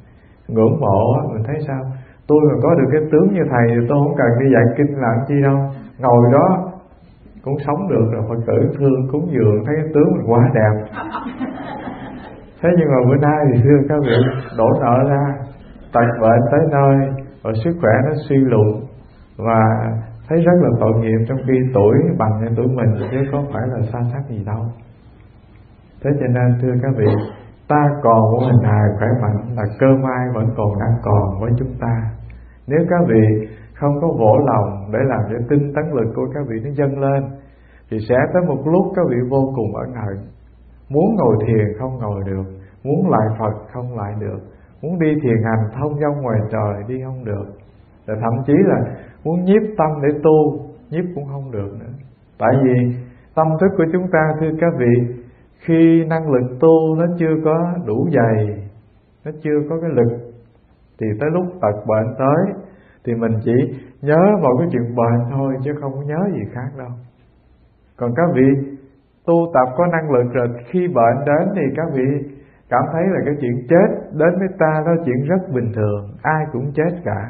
[0.49, 1.01] ngưỡng mộ,
[1.33, 1.81] mình thấy sao?
[2.29, 4.99] Tôi mà có được cái tướng như thầy thì tôi không cần đi dạy kinh
[4.99, 5.59] làm chi đâu.
[5.99, 6.71] Ngồi đó
[7.45, 10.75] cũng sống được rồi, phật tử thương cúng dường, thấy cái tướng mình quá đẹp.
[12.63, 14.17] Thế nhưng mà bữa nay thì thưa các vị,
[14.59, 15.25] đổ nợ ra,
[15.93, 18.69] tật bệnh tới nơi và sức khỏe nó suy lụn
[19.37, 19.63] và
[20.29, 23.63] thấy rất là tội nghiệp trong khi tuổi bằng với tuổi mình, chứ có phải
[23.73, 24.63] là xa xác gì đâu.
[26.03, 27.07] Thế cho nên, thưa các vị,
[27.69, 31.51] ta còn một hình hài khỏe mạnh là cơ may vẫn còn đang còn với
[31.59, 31.95] chúng ta.
[32.67, 36.45] Nếu các vị không có vỗ lòng để làm cho tinh tấn lực của các
[36.49, 37.23] vị nó dâng lên,
[37.91, 40.17] thì sẽ tới một lúc các vị vô cùng ẩn hận.
[40.89, 42.45] Muốn ngồi thiền không ngồi được,
[42.85, 44.39] muốn lại phật không lại được
[44.85, 47.47] muốn đi thiền hành, thông dong ngoài trời, đi không được.
[48.07, 48.81] Rồi thậm chí là
[49.25, 51.93] muốn nhiếp tâm để tu, nhiếp cũng không được nữa.
[52.39, 52.97] Tại vì
[53.35, 55.15] tâm thức của chúng ta, thưa các vị,
[55.59, 58.47] khi năng lực tu nó chưa có đủ dày,
[59.25, 60.19] nó chưa có cái lực,
[61.01, 62.63] thì tới lúc tật bệnh tới,
[63.05, 63.53] thì mình chỉ
[64.03, 66.91] nhớ vào cái chuyện bệnh thôi, chứ không có nhớ gì khác đâu.
[67.97, 68.77] Còn các vị
[69.27, 72.34] tu tập có năng lực rồi, khi bệnh đến thì các vị
[72.71, 76.45] cảm thấy là cái chuyện chết đến với ta đó chuyện rất bình thường, ai
[76.53, 77.23] cũng chết cả.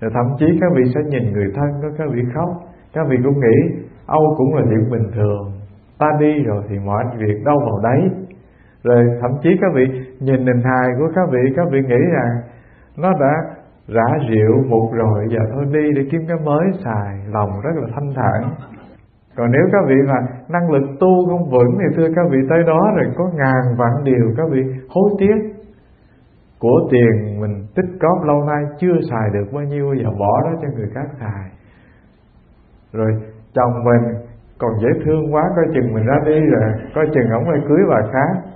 [0.00, 2.48] Rồi thậm chí các vị sẽ nhìn người thân của các vị khóc,
[2.94, 5.52] các vị cũng nghĩ, âu cũng là chuyện bình thường,
[5.98, 8.10] ta đi rồi thì mọi việc đâu vào đấy.
[8.84, 9.84] Rồi thậm chí các vị
[10.20, 12.42] nhìn hình hài của các vị các vị nghĩ rằng,
[12.98, 13.34] nó đã
[13.88, 17.88] rã rượu một rồi, giờ thôi đi để kiếm cái mới xài, lòng rất là
[17.94, 18.50] thanh thản
[19.36, 20.14] còn nếu các vị mà
[20.48, 24.04] năng lực tu không vững thì thưa các vị tới đó rồi có ngàn vạn
[24.04, 25.36] điều các vị hối tiếc.
[26.60, 30.58] Của tiền mình tích góp lâu nay chưa xài được bao nhiêu và bỏ đó
[30.62, 31.50] cho người khác xài.
[32.92, 33.10] Rồi
[33.54, 34.14] chồng mình
[34.58, 37.78] còn dễ thương quá, coi chừng mình ra đi rồi, coi chừng ổng lại cưới
[37.90, 38.50] bà khác.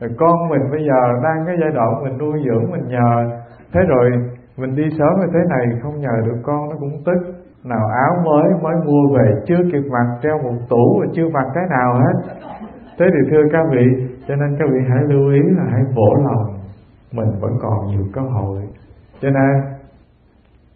[0.00, 3.40] Rồi con mình bây giờ đang cái giai đoạn mình nuôi dưỡng, mình nhờ.
[3.72, 4.10] Thế rồi
[4.56, 8.22] mình đi sớm như thế này, không nhờ được con, nó cũng tức nào, áo
[8.24, 11.94] mới mới mua về, chưa kịp mặc, treo một tủ và chưa mặc cái nào
[11.94, 12.34] hết.
[12.98, 13.86] Thế thì thưa các vị,
[14.28, 16.54] cho nên các vị hãy lưu ý là hãy vỗ lòng.
[17.12, 18.62] Mình vẫn còn nhiều cơ hội.
[19.20, 19.62] Cho nên,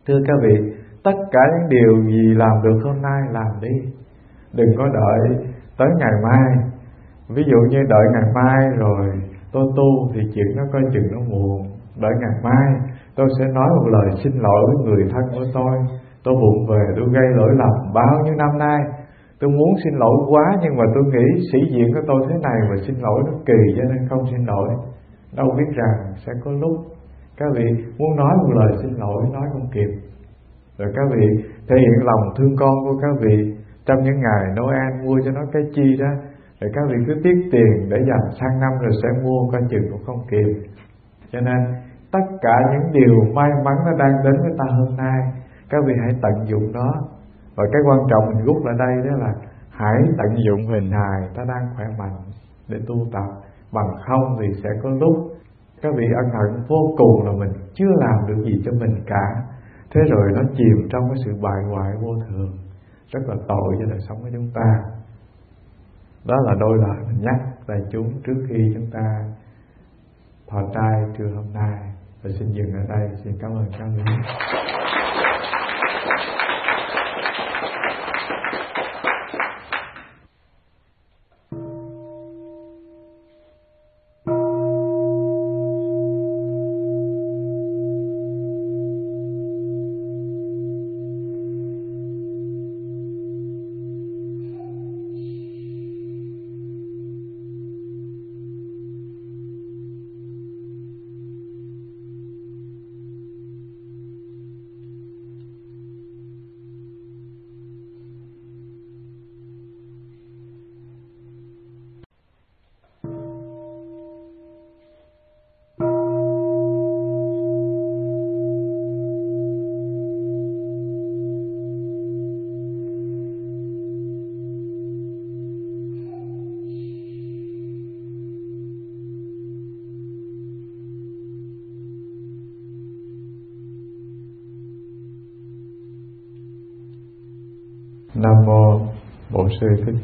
[0.07, 0.73] thưa các vị,
[1.05, 3.91] tất cả những điều gì làm được hôm nay, làm đi.
[4.53, 5.49] Đừng có đợi
[5.79, 6.51] tới ngày mai.
[7.29, 9.07] Ví dụ như đợi ngày mai rồi
[9.53, 11.63] tôi tu thì chuyện nó coi chừng nó muộn.
[12.01, 15.79] Đợi ngày mai, tôi sẽ nói một lời xin lỗi với người thân của tôi
[16.25, 18.79] tôi buồn về, tôi gây lỗi lầm bao nhiêu năm nay.
[19.41, 22.59] Tôi muốn xin lỗi quá, nhưng mà tôi nghĩ sĩ diện của tôi thế này
[22.71, 24.69] mà xin lỗi nó kỳ cho nên không xin lỗi.
[25.37, 26.77] Đâu biết rằng sẽ có lúc
[27.39, 29.91] các vị muốn nói một lời xin lỗi, nói không kịp.
[30.79, 31.27] Rồi các vị
[31.69, 35.41] thể hiện lòng thương con của các vị trong những ngày Noel mua cho nó
[35.53, 36.11] cái chi đó.
[36.61, 39.91] Rồi các vị cứ tiết tiền để dành sang năm rồi sẽ mua, coi chừng
[39.91, 40.49] cũng không kịp.
[41.33, 41.61] Cho nên
[42.13, 45.21] tất cả những điều may mắn nó đang đến với ta hôm nay
[45.71, 46.91] các vị hãy tận dụng nó.
[47.57, 49.33] Và cái quan trọng mình rút lại đây đó là
[49.71, 52.17] hãy tận dụng hình hài ta đang khỏe mạnh
[52.69, 53.29] để tu tập.
[53.73, 55.17] Bằng không thì sẽ có lúc
[55.83, 59.27] các vị ân hận vô cùng là mình chưa làm được gì cho mình cả.
[59.95, 62.53] Thế rồi nó chìm trong cái sự bại hoại vô thường.
[63.13, 64.71] Rất là tội cho đời sống của chúng ta.
[66.27, 69.25] Đó là đôi lời mình nhắc đại chúng trước khi chúng ta
[70.49, 71.79] thọ trai trưa hôm nay.
[72.23, 73.09] Và xin dừng ở đây.
[73.25, 74.03] Xin cảm ơn các vị
[76.07, 76.48] nam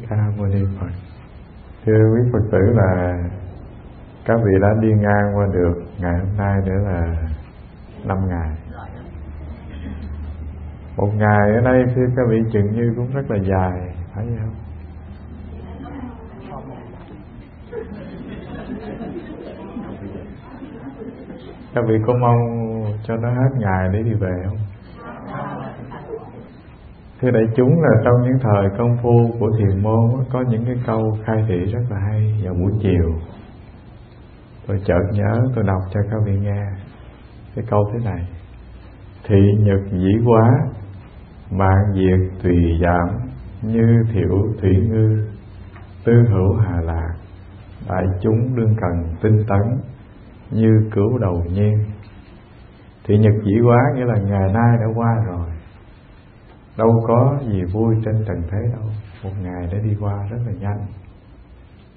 [0.09, 0.87] ca mâu ni phật
[1.85, 3.23] thưa quý phật tử, là
[4.25, 7.15] các vị đã đi ngang qua được ngày hôm nay nữa là
[8.05, 8.49] năm ngày.
[10.97, 14.53] Một ngày ở đây thưa các vị, chừng như cũng rất là dài, phải không?
[21.73, 22.39] Các vị có mong
[23.03, 24.57] cho nó hết ngày để đi về không?
[27.21, 30.75] Thưa đại chúng, là trong những thời công phu của thiền môn có những cái
[30.85, 33.19] câu khai thị rất là hay vào buổi chiều.
[34.67, 36.63] Tôi chợt nhớ, tôi đọc cho các vị nghe
[37.55, 38.27] cái câu thế này.
[39.27, 40.51] Thị nhật dĩ quá
[41.51, 43.09] mạng diệt tùy giảm,
[43.61, 45.27] như thiểu thủy ngư,
[46.05, 47.13] tư hữu hà lạc.
[47.89, 49.79] Đại chúng đương cần tinh tấn,
[50.51, 51.85] như cứu đầu nhiên
[53.07, 55.34] thị nhật dĩ quá nghĩa là ngày nay đã qua rồi
[56.77, 58.89] đâu có gì vui trên trần thế đâu.
[59.23, 60.85] Một ngày đã đi qua rất là nhanh.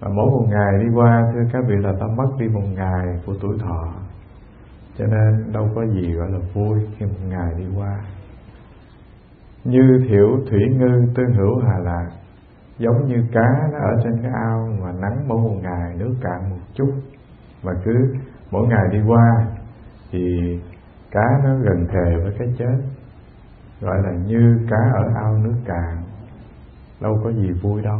[0.01, 3.07] Và mỗi một ngày đi qua, thưa các vị, là ta mất đi một ngày
[3.27, 3.95] của tuổi thọ.
[4.99, 8.01] Cho nên đâu có gì gọi là vui khi một ngày đi qua.
[9.65, 12.11] Như thiểu thủy ngư tương hữu hà lạc,
[12.79, 16.51] giống như cá nó ở trên cái ao mà nắng mỗi một ngày nước cạn
[16.51, 16.93] một chút.
[17.63, 18.15] Mà cứ
[18.51, 19.47] mỗi ngày đi qua
[20.11, 20.21] thì
[21.11, 22.79] cá nó gần thề với cái chết
[23.81, 26.03] gọi là như cá ở ao nước cạn.
[27.01, 27.99] Đâu có gì vui đâu.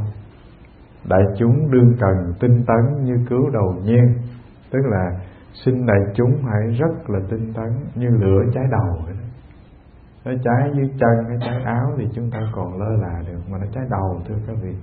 [1.09, 4.19] Đại chúng đương cần tinh tấn như cứu đầu nhiên
[4.71, 5.11] tức là
[5.65, 9.27] xin đại chúng hãy rất là tinh tấn như lửa cháy đầu vậy đó.
[10.25, 13.41] Nó cháy dưới chân, nó cháy áo thì chúng ta còn lơ là được.
[13.51, 14.75] Mà nó cháy đầu, thưa các vị,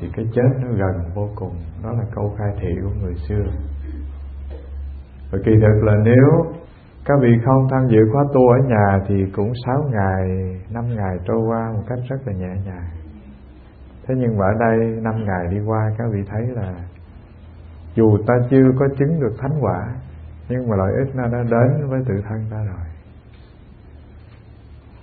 [0.00, 1.54] thì cái chết nó gần vô cùng.
[1.84, 3.44] Đó là câu khai thị của người xưa.
[5.32, 6.52] Và kỳ thực là nếu
[7.04, 10.26] các vị không tham dự khóa tu ở nhà thì cũng 6 ngày,
[10.70, 12.88] 5 ngày trôi qua một cách rất là nhẹ nhàng.
[14.06, 16.74] Thế nhưng mà ở đây 5 ngày đi qua các vị thấy là
[17.94, 19.94] dù ta chưa có chứng được thánh quả
[20.48, 22.86] nhưng mà lợi ích nó đã đến với tự thân ta rồi.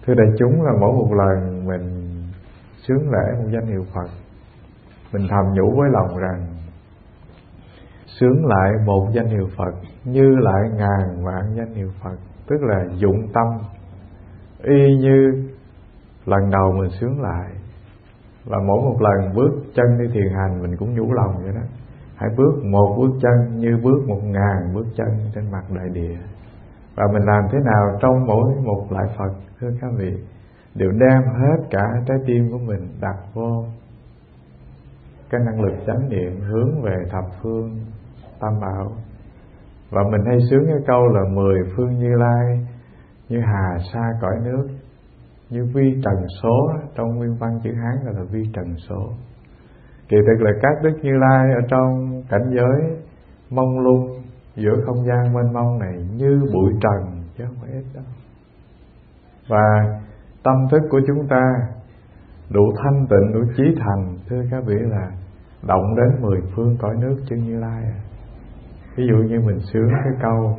[0.06, 2.12] Thưa đại chúng là mỗi một lần mình
[2.88, 4.10] sướng lễ một danh hiệu Phật
[5.14, 6.46] mình thầm nhủ với lòng rằng
[8.22, 9.72] sướng lại một danh hiệu Phật,
[10.06, 12.16] như lại ngàn vạn danh hiệu Phật,
[12.48, 13.48] tức là dụng tâm.
[14.64, 15.48] Y như
[16.26, 17.52] lần đầu mình sướng lại
[18.46, 21.62] và mỗi một lần bước chân đi thiền hành mình cũng nhủ lòng vậy đó.
[22.16, 26.18] Hãy bước một bước chân như bước một ngàn bước chân trên mặt đại địa.
[26.96, 30.18] Và mình làm thế nào trong mỗi một lại Phật, thưa các vị?
[30.76, 33.66] Đều đem hết cả trái tim của mình đặt vô
[35.30, 37.80] cái năng lực chánh niệm hướng về thập phương
[38.42, 38.92] tam bảo
[39.90, 42.68] và mình hay sướng cái câu là mười phương như lai,
[43.30, 44.68] như hà sa cõi nước,
[45.50, 49.10] như vi trần số trong nguyên văn chữ hán gọi là vi trần số.
[50.10, 52.98] Kỳ thực là các đức như lai ở trong cảnh giới
[53.50, 54.22] mông lung,
[54.56, 58.04] giữa không gian mênh mông này như bụi trần, chứ không phải ít đâu.
[59.48, 60.00] Và
[60.44, 61.54] tâm thức của chúng ta,
[62.50, 65.12] đủ thanh tịnh, đủ trí thành, thưa các vị là
[65.68, 67.98] động đến mười phương cõi nước chân như lai à
[68.96, 70.58] ví dụ như mình sướng cái câu,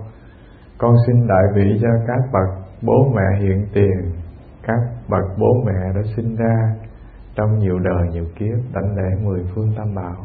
[0.79, 4.13] con xin đại vị cho các bậc bố mẹ hiện tiền,
[4.63, 6.75] các bậc bố mẹ đã sinh ra
[7.35, 10.17] trong nhiều đời nhiều kiếp, đảnh lễ mười phương tam bảo.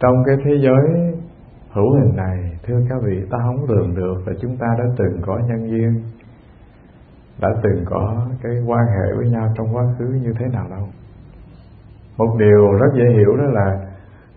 [0.00, 1.14] Trong cái thế giới
[1.72, 5.22] hữu hình này, thưa các vị, ta không lường được là chúng ta đã từng
[5.26, 6.02] có nhân duyên,
[7.40, 10.88] đã từng có cái quan hệ với nhau trong quá khứ như thế nào đâu.
[12.18, 13.89] Một điều rất dễ hiểu đó là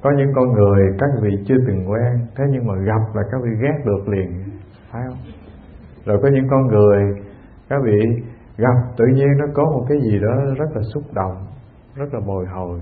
[0.03, 3.41] có những con người, các vị chưa từng quen, thế nhưng mà gặp là các
[3.43, 4.43] vị ghét được liền,
[4.91, 5.17] phải không?
[6.05, 7.23] Rồi có những con người,
[7.69, 7.99] các vị
[8.57, 11.45] gặp, tự nhiên nó có một cái gì đó rất là xúc động,
[11.95, 12.79] rất là bồi hồi.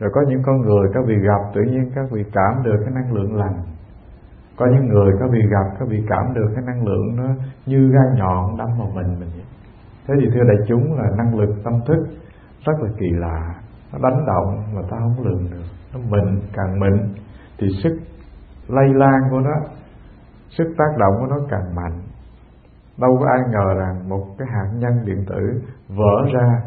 [0.00, 2.94] Rồi có những con người, các vị gặp, tự nhiên các vị cảm được cái
[2.94, 3.62] năng lượng lành.
[4.56, 7.28] Có những người, các vị gặp, các vị cảm được cái năng lượng nó
[7.66, 9.30] như gai nhọn đâm vào mình mình.
[10.08, 12.06] Thế thì thưa đại chúng là năng lực tâm thức
[12.66, 13.54] rất là kỳ lạ,
[13.92, 17.14] nó đánh động mà ta không lường được nó mịn càng mịn,
[17.58, 17.98] thì sức
[18.68, 19.54] lây lan của nó,
[20.48, 22.02] sức tác động của nó càng mạnh.
[22.98, 26.62] Đâu có ai ngờ rằng một cái hạt nhân điện tử vỡ ra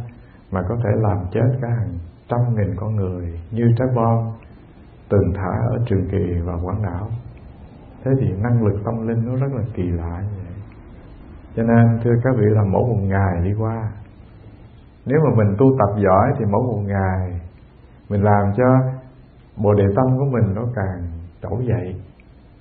[0.52, 1.94] mà có thể làm chết cả hàng
[2.30, 4.32] trăm nghìn con người như trái bom
[5.10, 7.08] từng thả ở trường kỳ và quảng đảo
[8.06, 10.54] thế thì năng lực tâm linh nó rất là kỳ lạ như vậy.
[11.56, 13.92] Cho nên, thưa các vị, là mỗi một ngày đi qua,
[15.06, 17.42] nếu mà mình tu tập giỏi thì mỗi một ngày
[18.10, 18.64] mình làm cho
[19.64, 21.01] bộ đề tâm của mình nó càng
[21.41, 22.01] trỗi dậy,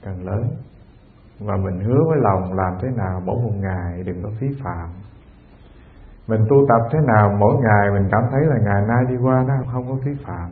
[0.02, 0.42] càng lớn.
[1.40, 4.88] Và mình hứa với lòng làm thế nào mỗi một ngày đừng có phí phạm.
[6.28, 9.44] Mình tu tập thế nào mỗi ngày mình cảm thấy là ngày nay đi qua
[9.48, 10.50] nó không có phí phạm.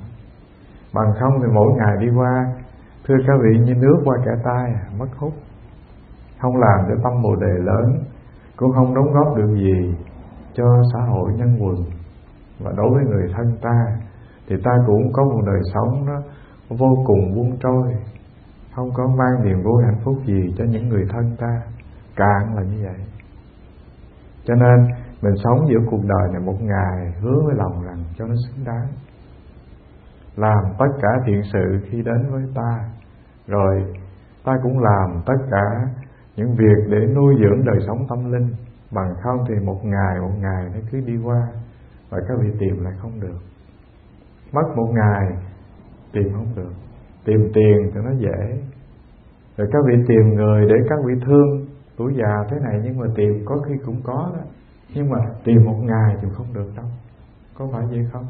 [0.95, 2.47] Bằng không thì mỗi ngày đi qua,
[3.07, 5.33] thưa các vị, như nước qua kẻ tay à, mất hút.
[6.41, 8.05] Không làm cho tâm bồ đề lớn,
[8.57, 9.95] cũng không đóng góp được gì
[10.55, 11.77] cho xã hội nhân quần.
[12.61, 13.87] Và đối với người thân ta,
[14.49, 16.21] thì ta cũng có một đời sống nó
[16.79, 17.95] vô cùng buông trôi.
[18.75, 21.63] Không có mang niềm vui hạnh phúc gì cho những người thân ta.
[22.17, 23.07] Càng là như vậy.
[24.45, 24.87] Cho nên,
[25.23, 28.65] mình sống giữa cuộc đời này một ngày, hứa với lòng rằng cho nó xứng
[28.65, 28.87] đáng.
[30.37, 32.91] Làm tất cả thiện sự khi đến với ta.
[33.47, 33.85] Rồi,
[34.45, 35.93] ta cũng làm tất cả
[36.37, 38.55] những việc để nuôi dưỡng đời sống tâm linh.
[38.95, 41.47] Bằng không thì một ngày một ngày nó cứ đi qua
[42.11, 43.39] và các vị tìm lại không được.
[44.53, 45.52] Mất một ngày
[46.13, 46.73] tìm không được.
[47.25, 48.63] Tìm tiền thì nó dễ.
[49.57, 53.07] Rồi các vị tìm người để các vị thương, tuổi già thế này, nhưng mà
[53.17, 54.43] tìm có khi cũng có đó.
[54.95, 56.87] Nhưng mà tìm một ngày thì không được đâu.
[57.55, 58.27] Có phải vậy không?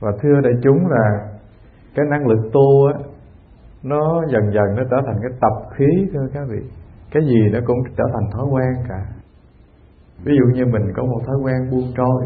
[0.00, 1.38] Và thưa đại chúng là
[1.94, 2.98] cái năng lực tu á,
[3.82, 6.58] nó dần dần nó trở thành cái tập khí thưa các vị.
[7.10, 9.06] Cái gì nó cũng trở thành thói quen cả.
[10.24, 12.22] Ví dụ như mình có một thói quen buông trôi,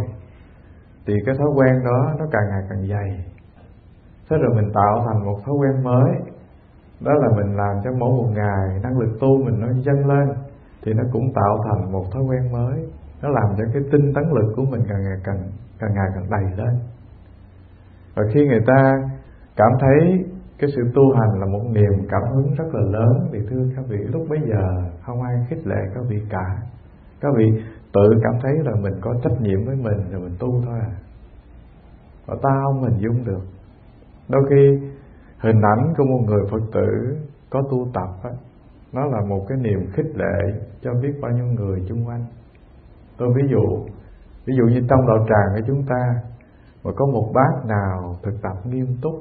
[1.06, 3.31] thì cái thói quen đó nó càng ngày càng dày
[4.32, 6.10] thế rồi mình tạo thành một thói quen mới.
[7.00, 10.28] Đó là mình làm cho mỗi một ngày năng lực tu mình nó dâng lên,
[10.82, 12.88] thì nó cũng tạo thành một thói quen mới.
[13.22, 15.40] Nó làm cho cái tinh tấn lực của mình càng ngày càng
[15.78, 16.78] càng ngày càng đầy lên.
[18.14, 18.92] Và khi người ta
[19.56, 20.24] cảm thấy
[20.58, 23.84] cái sự tu hành là một niềm cảm hứng rất là lớn, thì thưa các
[23.88, 26.46] vị, lúc bấy giờ không ai khích lệ các vị cả.
[27.20, 27.62] Các vị
[27.92, 30.92] tự cảm thấy là mình có trách nhiệm với mình, rồi mình tu thôi à.
[32.26, 33.42] Và tao không dung được
[34.28, 34.88] đôi khi
[35.38, 37.16] hình ảnh của một người phật tử
[37.50, 38.30] có tu tập á,
[38.92, 42.24] nó là một cái niềm khích lệ cho biết bao nhiêu người chung quanh.
[43.18, 43.86] Tôi ví dụ
[44.46, 46.14] ví dụ như trong đạo tràng của chúng ta
[46.84, 49.14] mà có một bác nào thực tập nghiêm túc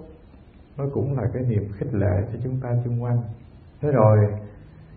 [0.78, 3.18] nó cũng là cái niềm khích lệ cho chúng ta chung quanh.
[3.82, 4.18] Thế rồi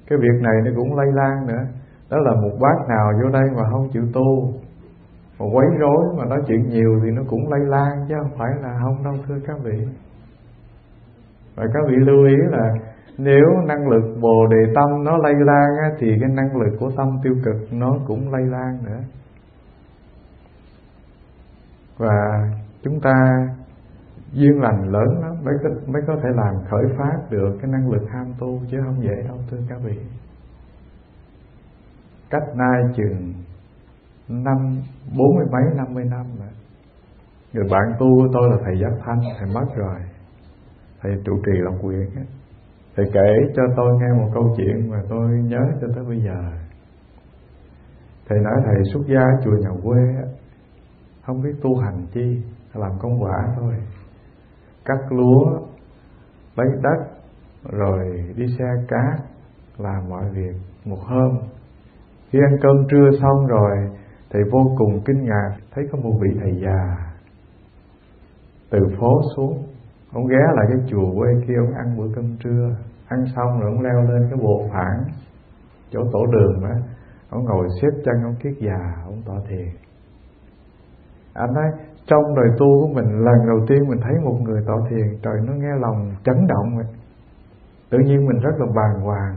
[0.07, 1.65] cái việc này nó cũng lây lan nữa.
[2.11, 4.53] Đó là một bác nào vô đây mà không chịu tu
[5.39, 8.51] mà quấy rối mà nói chuyện nhiều thì nó cũng lây lan chứ không phải
[8.63, 9.87] là không đâu thưa các vị.
[11.55, 12.75] Và các vị lưu ý là
[13.19, 16.91] nếu năng lực bồ đề tâm nó lây lan á, thì cái năng lực của
[16.97, 19.01] tâm tiêu cực nó cũng lây lan nữa.
[21.99, 22.49] Và
[22.83, 23.15] chúng ta
[24.33, 27.91] duyên lành lớn lắm mới có, mới có thể làm khởi phát được cái năng
[27.91, 29.99] lực ham tu chứ không dễ đâu thưa các vị.
[32.31, 33.33] Cách nay chừng
[34.29, 34.83] năm,
[35.19, 36.49] bốn mươi mấy, năm mươi năm rồi
[37.55, 40.01] người bạn tu của tôi là thầy giác thanh, thầy mất rồi.
[41.01, 42.27] Thầy trụ trì lòng quyền ấy.
[42.97, 46.53] thầy kể cho tôi nghe một câu chuyện mà tôi nhớ cho tới bây giờ.
[48.29, 49.99] Thầy nói thầy xuất gia ở chùa nhà quê
[51.27, 52.43] không biết tu hành chi,
[52.75, 53.75] làm công quả thôi.
[54.85, 55.61] Cắt lúa,
[56.57, 57.07] lấy đất,
[57.71, 59.27] rồi đi xe cát,
[59.79, 60.55] làm mọi việc
[60.85, 61.39] một hôm.
[62.31, 63.77] Khi ăn cơm trưa xong rồi
[64.35, 66.97] thầy vô cùng kinh ngạc, thấy có một vị thầy già
[68.71, 69.63] từ phố xuống.
[70.13, 72.77] Ông ghé lại cái chùa quê kia, ông ăn bữa cơm trưa.
[73.09, 75.05] Ăn xong rồi ông leo lên cái bộ phản,
[75.91, 76.77] chỗ tổ đường á
[77.31, 79.69] ông ngồi xếp chân, ông kiết già, ông tỏ thiền
[81.35, 81.71] anh nói,
[82.07, 85.35] trong đời tu của mình, lần đầu tiên mình thấy một người tỏ thiền trời
[85.47, 86.87] nó nghe lòng chấn động ấy.
[87.91, 89.37] tự nhiên mình rất là bàng hoàng.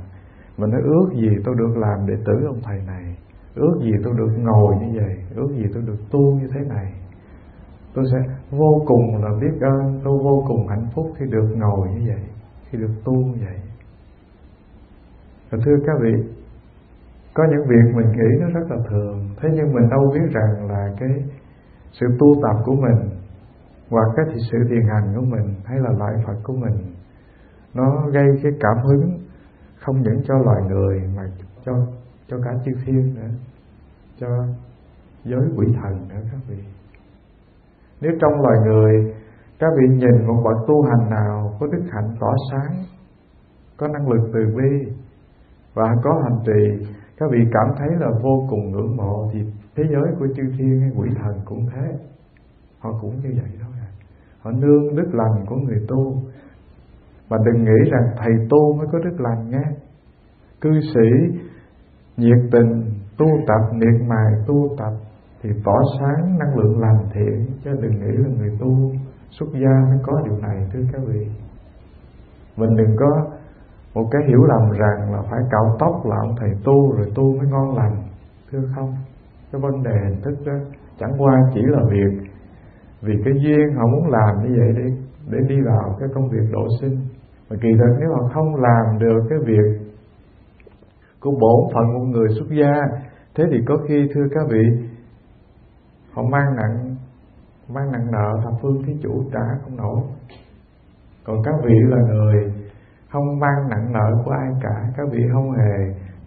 [0.57, 3.16] Mình nói, ước gì tôi được làm đệ tử ông thầy này
[3.57, 6.93] ước gì tôi được ngồi như vậy, ước gì tôi được tu như thế này.
[7.93, 8.17] Tôi sẽ
[8.51, 12.23] vô cùng là biết ơn, tôi vô cùng hạnh phúc khi được ngồi như vậy,
[12.69, 13.57] khi được tu như vậy.
[15.49, 16.13] Và thưa các vị,
[17.33, 20.67] có những việc mình nghĩ nó rất là thường, thế nhưng mình đâu biết rằng
[20.71, 21.09] là cái
[21.91, 23.09] sự tu tập của mình,
[23.89, 26.93] hoặc cái sự thiền hành của mình, hay là lại Phật của mình,
[27.73, 29.19] nó gây cái cảm hứng
[29.79, 31.23] không những cho loài người mà
[31.65, 31.73] cho
[32.27, 33.29] cho cả chư thiên nữa,
[34.17, 34.27] cho
[35.23, 36.63] giới quỷ thần nữa các vị.
[38.01, 39.13] Nếu trong loài người,
[39.59, 42.83] các vị nhìn một bậc tu hành nào có đức hạnh tỏ sáng,
[43.77, 44.91] có năng lực từ bi
[45.73, 49.39] và có hành trì, các vị cảm thấy là vô cùng ngưỡng mộ thì
[49.75, 51.97] thế giới của chư thiên hay quỷ thần cũng thế.
[52.79, 53.87] Họ cũng như vậy thôi à.
[54.39, 56.15] họ nương đức lành của người tu.
[57.29, 59.63] Mà đừng nghĩ rằng thầy tu mới có đức lành nhé.
[60.61, 61.37] Cư sĩ
[62.17, 62.83] nhiệt tình
[63.17, 64.93] tu tập, miệt mài tu tập,
[65.41, 67.45] thì tỏ sáng năng lượng làm thiện.
[67.63, 68.91] Chứ đừng nghĩ là người tu
[69.29, 71.27] xuất gia mới có điều này, thưa các vị.
[72.57, 73.27] Mình đừng có
[73.93, 77.23] một cái hiểu lầm rằng là phải cạo tóc là ông thầy tu rồi tu
[77.37, 77.95] mới ngon lành,
[78.51, 78.93] thưa không?
[79.51, 80.53] Cái vấn đề hình thức đó
[80.99, 82.29] chẳng qua chỉ là việc,
[83.01, 84.83] vì cái duyên họ muốn làm như vậy để
[85.29, 86.99] để đi vào cái công việc độ sinh.
[87.49, 89.86] Mà kỳ thật nếu họ không làm được cái việc
[91.27, 92.73] của bổn phận một người xuất gia.
[93.35, 94.87] Thế thì có khi, thưa các vị,
[96.13, 96.95] họ mang nặng
[97.73, 99.99] mang nặng nợ thập phương thí chủ trả không nổi.
[101.23, 102.53] Còn các vị là người
[103.09, 105.75] không mang nặng nợ của ai cả, các vị không hề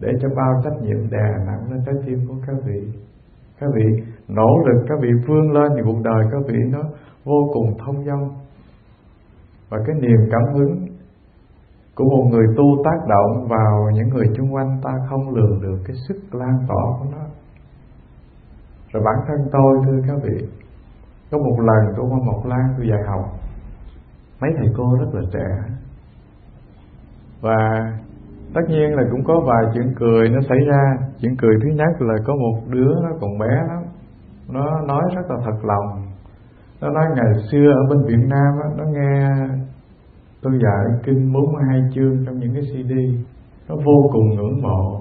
[0.01, 2.93] để cho bao trách nhiệm đè nặng lên trái tim của các vị.
[3.61, 6.83] Các vị nỗ lực, các vị vươn lên thì cuộc đời các vị nó
[7.25, 8.31] vô cùng thông dong.
[9.71, 10.87] Và cái niềm cảm hứng
[12.01, 15.79] của một người tu tác động vào những người xung quanh ta không lường được
[15.87, 17.25] cái sức lan tỏa của nó.
[18.93, 20.49] Rồi bản thân tôi thưa các vị
[21.31, 23.25] có một lần tôi qua một Lan tôi dạy học.
[24.41, 25.49] Mấy thầy cô rất là trẻ.
[27.41, 27.59] Và
[28.55, 30.97] tất nhiên là cũng có vài chuyện cười nó xảy ra.
[31.21, 33.83] Chuyện cười thứ nhất là có một đứa nó còn bé lắm
[34.53, 36.07] nó nói rất là thật lòng.
[36.81, 39.47] Nó nói ngày xưa ở bên Việt Nam đó, nó nghe
[40.43, 42.93] tôi dạy kinh 42 chương trong những cái CD
[43.68, 45.01] nó vô cùng ngưỡng mộ.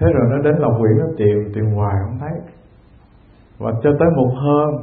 [0.00, 2.30] Thế rồi nó đến lộc quyển nó tìm tìm hoài, không thấy.
[3.58, 4.74] Và cho tới một hôm,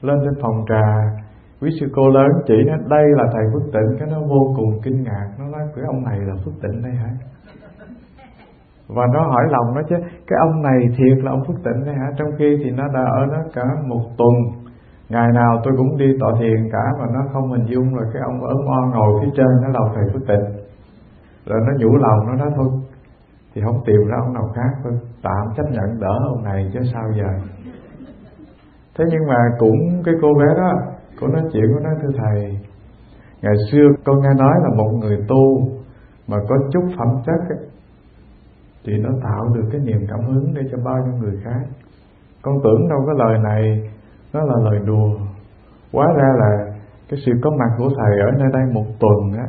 [0.00, 0.86] lên trên phòng trà,
[1.60, 3.98] quý sư cô lớn chỉ nó, đây là thầy phước tịnh.
[3.98, 5.28] Cái nó vô cùng kinh ngạc.
[5.38, 7.10] Nó nói, cái ông này là phước tịnh đây hả?
[8.88, 11.94] Và nó hỏi lòng nó chứ, cái ông này thiệt là ông phước tịnh đây
[11.94, 12.08] hả?
[12.18, 14.34] Trong khi thì nó đã ở đó cả một tuần
[15.08, 18.22] ngày nào tôi cũng đi tọa thiền cả mà nó không hình dung là cái
[18.22, 20.46] ông ấn oan ngồi phía trên nó là thầy phước tịnh.
[21.46, 22.68] Rồi nó nhủ lòng nó nói thôi
[23.54, 24.92] thì không tìm ra ông nào khác thôi
[25.22, 27.30] tạm chấp nhận đỡ ông này chứ sao giờ.
[28.98, 30.72] Thế nhưng mà cũng cái cô bé đó
[31.20, 32.58] cô nói chuyện của nó thưa thầy
[33.42, 35.68] ngày xưa con nghe nói là một người tu
[36.28, 37.68] mà có chút phẩm chất ấy,
[38.84, 41.60] thì nó tạo được cái niềm cảm hứng để cho bao nhiêu người khác.
[42.42, 43.90] Con tưởng đâu cái lời này
[44.32, 45.18] nó là lời đùa.
[45.92, 46.74] Quá ra là
[47.08, 49.46] cái sự có mặt của thầy ở nơi đây một tuần á.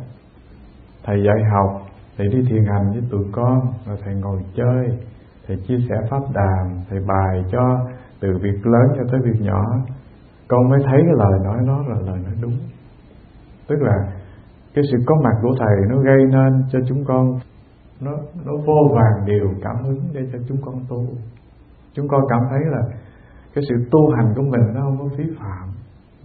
[1.04, 1.82] Thầy dạy học,
[2.18, 4.98] thầy đi thiền hành với tụi con, rồi thầy ngồi chơi,
[5.46, 7.78] thầy chia sẻ pháp đàm, thầy bài cho
[8.20, 9.64] từ việc lớn cho tới việc nhỏ.
[10.48, 12.58] Con mới thấy cái lời nói đó là lời nói đúng.
[13.68, 13.94] Tức là
[14.74, 17.38] cái sự có mặt của thầy nó gây nên cho chúng con,
[18.00, 18.12] nó
[18.44, 21.04] nó vô vàng điều cảm hứng để cho chúng con tu.
[21.92, 22.80] Chúng con cảm thấy là
[23.54, 25.68] cái sự tu hành của mình nó không có phí phạm.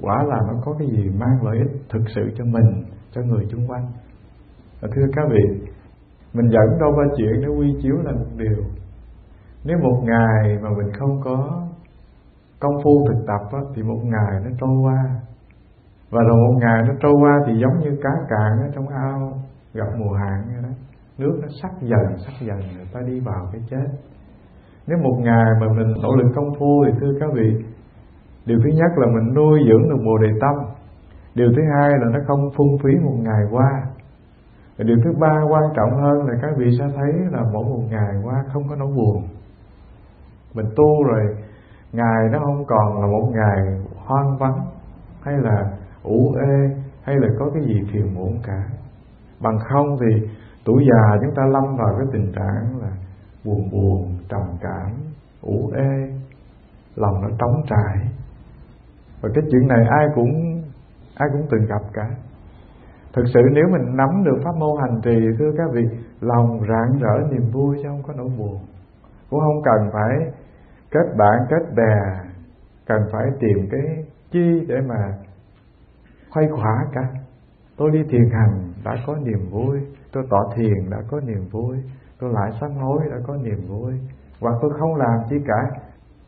[0.02, 3.48] Quả là nó có cái gì mang lợi ích thực sự cho mình cho người
[3.52, 3.88] chung quanh.
[4.82, 5.68] Và thưa các vị
[6.34, 8.64] mình dẫn đâu ba chuyện để quy chiếu là một điều.
[9.64, 11.68] Nếu một ngày mà mình không có
[12.60, 15.22] công phu thực tập á, thì một ngày nó trôi qua.
[16.10, 19.42] Và rồi một ngày nó trôi qua thì giống như cá cạn ở trong ao
[19.74, 20.70] gặp mùa hạn vậy đó.
[21.18, 23.88] Nước nó sắc dần sắc dần người ta đi vào cái chết
[24.88, 27.66] nếu một ngày mà mình nỗ lực công phu thì thưa các vị,
[28.46, 30.56] điều thứ nhất là mình nuôi dưỡng được bồ đề tâm.
[31.36, 33.70] Điều thứ hai là nó không phung phí một ngày qua.
[34.78, 37.84] Và điều thứ ba quan trọng hơn là các vị sẽ thấy là mỗi một
[37.90, 39.24] ngày qua không có nỗi buồn.
[40.54, 41.36] Mình tu rồi,
[41.92, 44.60] ngày nó không còn là một ngày hoang vắng,
[45.22, 45.64] hay là
[46.04, 48.64] ủ ê, hay là có cái gì phiền muộn cả.
[49.42, 50.28] Bằng không thì
[50.66, 52.92] tuổi già chúng ta lâm vào cái tình trạng là
[53.46, 54.92] buồn buồn trầm cảm,
[55.42, 56.12] ủ ê,
[56.96, 58.08] lòng nó trống trải.
[59.22, 60.62] Và cái chuyện này ai cũng
[61.16, 62.10] ai cũng từng gặp cả.
[63.14, 65.84] Thực sự nếu mình nắm được pháp môn hành trì, thưa các vị,
[66.22, 68.60] lòng rạng rỡ niềm vui chứ không có nỗi buồn.
[69.30, 70.32] Cũng không cần phải
[70.92, 71.96] kết bạn, kết bè,
[72.86, 75.18] cần phải tìm cái chi để mà
[76.30, 77.02] khuây khỏa cả.
[77.78, 79.80] Tôi đi thiền hành đã có niềm vui,
[80.12, 81.78] tôi tọa thiền đã có niềm vui
[82.20, 83.94] tôi lại sám hối đã có niềm vui.
[84.42, 85.80] Hoặc tôi không làm chi cả.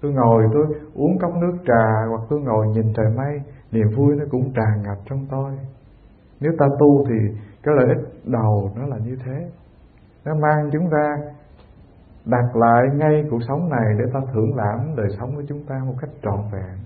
[0.02, 0.66] Tôi ngồi, tôi
[0.96, 3.42] uống cốc nước trà, hoặc tôi ngồi nhìn trời mây.
[3.72, 5.52] Niềm vui nó cũng tràn ngập trong tôi.
[6.40, 7.16] Nếu ta tu thì
[7.64, 9.50] cái lợi ích đầu nó là như thế.
[10.26, 11.16] Nó mang chúng ta,
[12.26, 15.76] đặt lại ngay cuộc sống này để ta thưởng lãm đời sống của chúng ta
[15.86, 16.78] một cách trọn vẹn.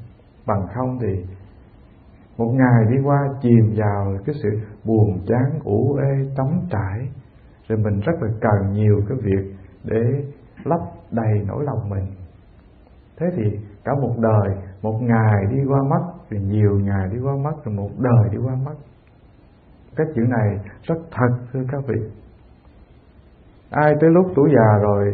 [0.48, 1.26] Bằng không thì
[2.38, 4.50] một ngày đi qua chìm vào cái sự
[4.86, 7.10] buồn chán ủ ê trống trải
[7.72, 9.54] thì mình rất là cần nhiều cái việc
[9.84, 10.02] để
[10.64, 10.80] lấp
[11.12, 12.06] đầy nỗi lòng mình.
[13.18, 17.34] Thế thì cả một đời, một ngày đi qua mất rồi nhiều ngày đi qua
[17.44, 18.76] mất rồi một đời đi qua mất
[19.96, 22.02] cái chuyện này rất thật, thưa các vị.
[23.70, 25.14] Ai tới lúc tuổi già rồi,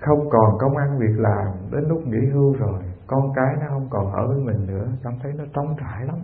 [0.00, 3.86] không còn công ăn việc làm, đến lúc nghỉ hưu rồi, con cái nó không
[3.90, 6.16] còn ở với mình nữa, cảm thấy nó trống trải lắm.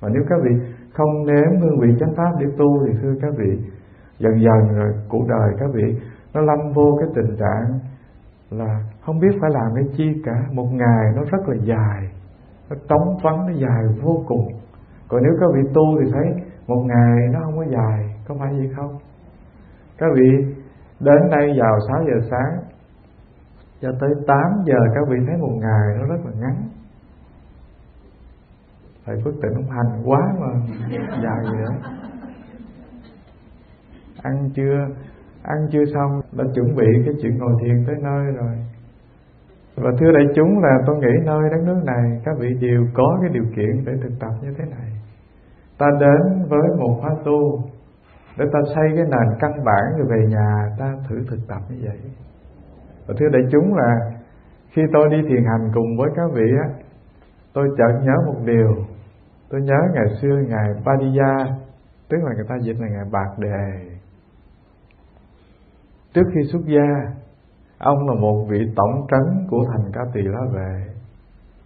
[0.00, 0.50] Và nếu các vị
[0.94, 3.58] không nếm hương vị chánh pháp để tu thì, thưa các vị
[4.18, 6.00] dần dần rồi cuộc đời các vị
[6.34, 7.78] nó lâm vô cái tình trạng
[8.50, 10.46] là không biết phải làm cái chi cả.
[10.52, 12.10] Một ngày nó rất là dài,
[12.70, 14.48] nó trống vắng, nó dài vô cùng.
[15.08, 18.52] Còn nếu các vị tu thì thấy một ngày nó không có dài, có phải
[18.58, 18.98] gì không?
[19.98, 20.54] Các vị
[21.00, 22.62] đến đây vào 6 giờ sáng
[23.80, 26.68] cho tới 8 giờ, các vị thấy một ngày nó rất là ngắn.
[29.06, 30.46] Thầy phước tịnh không hành quá mà
[31.22, 31.74] dài vậy đó
[34.24, 34.76] ăn chưa?
[35.42, 38.54] Ăn chưa xong, đã chuẩn bị cái chuyện ngồi thiền tới nơi rồi.
[39.76, 43.18] Và thưa đại chúng là tôi nghĩ nơi đất nước này các vị đều có
[43.20, 44.88] cái điều kiện để thực tập như thế này.
[45.78, 47.58] Ta đến với một khóa tu
[48.38, 51.76] để ta xây cái nền căn bản rồi về nhà ta thử thực tập như
[51.84, 51.98] vậy.
[53.06, 53.94] Và thưa đại chúng là
[54.70, 56.68] khi tôi đi thiền hành cùng với các vị á,
[57.52, 58.74] tôi chợt nhớ một điều.
[59.50, 61.46] Tôi nhớ ngày xưa ngài Padilla
[62.08, 63.93] tức là người ta dịch là ngài Bạc Đề
[66.14, 66.88] trước khi xuất gia,
[67.78, 70.94] ông là một vị tổng trấn của thành Ca Tỳ La Về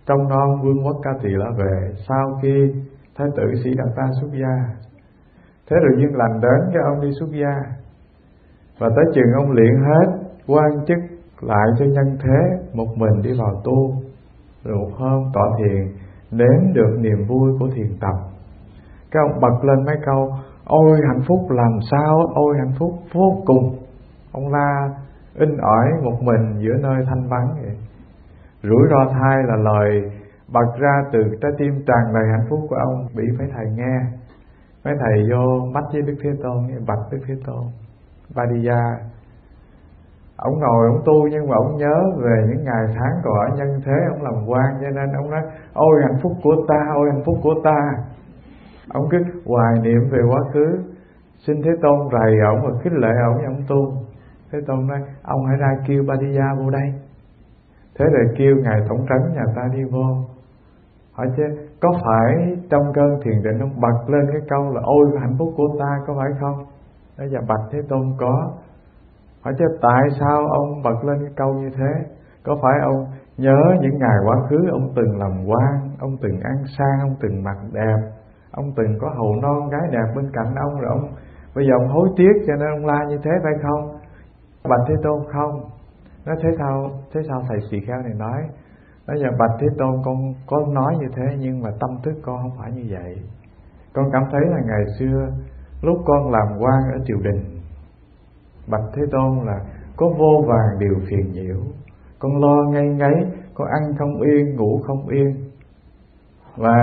[0.06, 2.72] trong non vương quốc Ca Tỳ La Về sau khi
[3.16, 4.56] thái tử sĩ đạt ta xuất gia.
[5.70, 7.54] Thế rồi duyên lành đến cho ông đi xuất gia.
[8.78, 10.06] Và tới chừng ông luyện hết,
[10.46, 10.98] quan chức
[11.40, 13.92] lại cho nhân thế một mình đi vào tu.
[14.64, 15.86] Rồi một hôm tỏ thiền
[16.30, 18.16] nếm được niềm vui của thiền tập.
[19.10, 20.30] Cái ông bật lên mấy câu,
[20.64, 22.16] ôi hạnh phúc làm sao?
[22.34, 23.87] Ôi hạnh phúc vô cùng
[24.38, 24.88] ông la
[25.34, 27.76] in ỏi một mình giữa nơi thanh vắng vậy.
[28.62, 30.12] Rủi ro thai là lời
[30.52, 33.06] bật ra từ trái tim tràn đầy hạnh phúc của ông.
[33.16, 33.96] Bị mấy thầy nghe.
[34.84, 37.64] Mấy thầy vô mắt với đức thế tôn bạch đức thế tôn.
[38.34, 38.82] Vadiya
[40.38, 43.80] ông ngồi, ông tu nhưng mà ông nhớ về những ngày tháng còn ở nhân
[43.84, 47.22] thế, ông làm quan cho nên ông nói, ôi, hạnh phúc của ta, ôi, hạnh
[47.26, 47.78] phúc của ta.
[48.88, 50.78] Ông cứ hoài niệm về quá khứ.
[51.46, 53.92] Xin thế tôn rầy ông và khích lệ ông ông tu
[54.52, 56.94] thế tôn nói, ông hãy ra kêu Badiya vô đây.
[57.98, 60.06] Thế rồi kêu ngài tổng trấn nhà ta đi vô.
[61.12, 61.42] Hỏi chứ,
[61.80, 65.48] có phải trong cơn thiền định ông bật lên cái câu là, ôi, hạnh phúc
[65.56, 66.58] của ta có phải không?
[67.18, 68.52] Đó giờ dạ, bạch thế tôn có.
[69.42, 71.92] Hỏi chứ, tại sao ông bật lên cái câu như thế?
[72.44, 76.56] Có phải ông nhớ những ngày quá khứ, ông từng làm quan, ông từng ăn
[76.78, 77.98] sang, ông từng mặc đẹp,
[78.50, 81.14] ông từng có hầu non gái đẹp bên cạnh ông, rồi ông,
[81.54, 83.97] bây giờ ông hối tiếc cho nên ông la như thế phải không?
[84.64, 85.70] Bạch thế tôn không?
[86.26, 88.42] Nó thế sao thế sao thầy sĩ kheo này nói?
[89.06, 92.42] Nói giờ bạch thế tôn con có nói như thế nhưng mà tâm thức con
[92.42, 93.16] không phải như vậy.
[93.92, 95.28] Con cảm thấy là ngày xưa
[95.82, 97.60] lúc con làm quan ở triều đình,
[98.70, 99.60] bạch thế tôn là
[99.96, 101.60] có vô vàng điều phiền nhiễu.
[102.18, 103.14] Con lo ngay ngáy,
[103.54, 105.50] con ăn không yên, ngủ không yên.
[106.56, 106.76] Và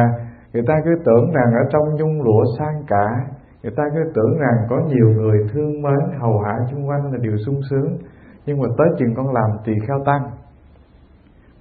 [0.53, 3.34] người ta cứ tưởng rằng ở trong nhung lụa sang cả
[3.65, 7.17] người ta cứ tưởng rằng có nhiều người thương mến, hầu hạ xung quanh là
[7.21, 7.97] điều sung sướng,
[8.45, 10.21] nhưng mà tới chừng con làm tỳ kheo tăng.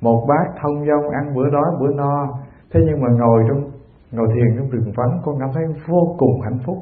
[0.01, 2.29] Một bát thông dong ăn bữa đói bữa no,
[2.73, 3.71] thế nhưng mà ngồi trong,
[4.13, 6.77] ngồi thiền trong rừng vắng con cảm thấy vô cùng hạnh phúc.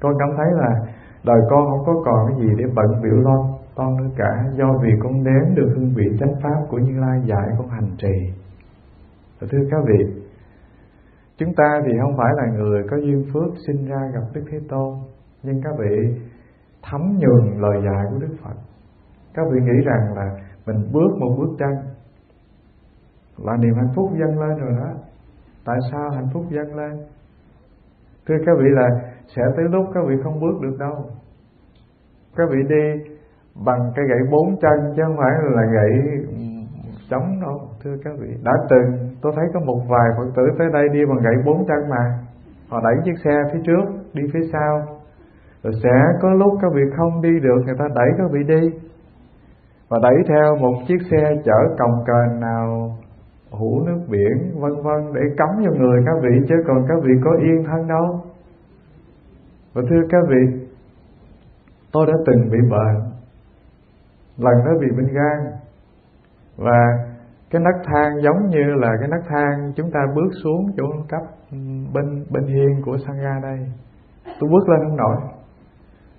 [0.00, 0.70] Con cảm thấy là
[1.24, 4.78] đời con không có còn cái gì để bận biểu lo toan nữa cả, do
[4.82, 8.32] vì con nếm được hương vị chánh pháp của như lai dạy con hành trì.
[9.40, 10.19] Và thưa các vị
[11.40, 14.58] chúng ta thì không phải là người có duyên phước sinh ra gặp đức thế
[14.68, 14.94] tôn,
[15.42, 16.20] nhưng các vị
[16.82, 18.56] thấm nhường lời dạy của đức phật.
[19.34, 20.26] Các vị nghĩ rằng là
[20.66, 21.70] mình bước một bước chân
[23.38, 24.92] là niềm hạnh phúc dâng lên rồi đó.
[25.64, 26.92] Tại sao hạnh phúc dâng lên?
[28.26, 28.88] Thưa các vị là
[29.36, 31.04] sẽ tới lúc các vị không bước được đâu.
[32.36, 33.12] Các vị đi
[33.66, 35.90] bằng cái gậy bốn chân chứ không phải là gậy
[36.28, 36.36] ừ,
[37.10, 37.68] chống đâu.
[37.84, 41.00] Thưa các vị, đã từng tôi thấy có một vài phật tử tới đây đi
[41.08, 42.18] bằng gậy bốn chân mà.
[42.68, 44.82] Họ đẩy chiếc xe phía trước, đi phía sau.
[45.62, 48.78] Rồi sẽ có lúc các vị không đi được, người ta đẩy các vị đi.
[49.88, 52.96] Và đẩy theo một chiếc xe chở cồng cờn nào,
[53.50, 57.12] hũ nước biển, vân vân, để cắm cho người các vị, chứ còn các vị
[57.24, 58.20] có yên thân đâu.
[59.74, 60.66] Và thưa các vị,
[61.92, 63.02] tôi đã từng bị bệnh,
[64.38, 65.52] lần đó bị bệnh gan.
[66.56, 67.09] Và
[67.50, 71.22] cái nấc thang giống như là cái nấc thang chúng ta bước xuống chỗ cấp
[71.50, 71.58] ừ,
[71.94, 73.58] bên bên hiên của sangha đây.
[74.40, 75.16] Tôi bước lên không nổi.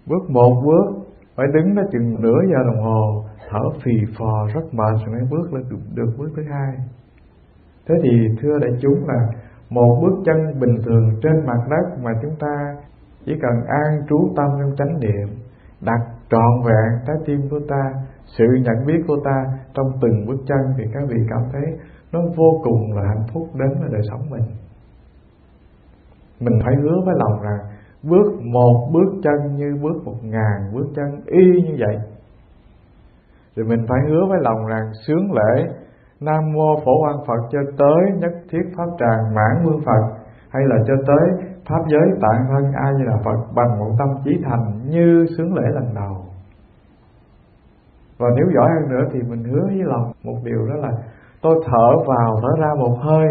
[0.05, 1.05] Bước một bước
[1.35, 5.27] phải đứng đó chừng nửa giờ đồng hồ thở phì phò rất mệt rồi mới
[5.31, 6.75] bước lên được, được bước thứ hai.
[7.87, 8.09] Thế thì
[8.41, 9.27] thưa đại chúng là
[9.69, 12.75] một bước chân bình thường trên mặt đất mà chúng ta
[13.25, 15.27] chỉ cần an trú tâm trong chánh niệm
[15.81, 15.99] đặt
[16.31, 17.93] trọn vẹn trái tim của ta,
[18.37, 21.63] sự nhận biết của ta trong từng bước chân thì các vị cảm thấy
[22.11, 24.47] nó vô cùng là hạnh phúc đến với đời sống mình.
[26.39, 27.59] Mình phải hứa với lòng rằng
[28.03, 31.97] bước một bước chân như bước một ngàn bước chân y như vậy.
[33.55, 35.63] Thì mình phải hứa với lòng rằng sướng lễ,
[36.19, 40.63] nam mô phổ quan phật cho tới nhất thiết pháp tràng mãn vương phật, hay
[40.65, 44.31] là cho tới pháp giới tạng thân ai như là phật bằng một tâm chí
[44.43, 46.20] thành như sướng lễ lần đầu
[48.21, 50.91] và nếu giỏi hơn nữa thì mình hứa với lòng một điều đó là
[51.41, 53.27] tôi thở vào thở ra một hơi,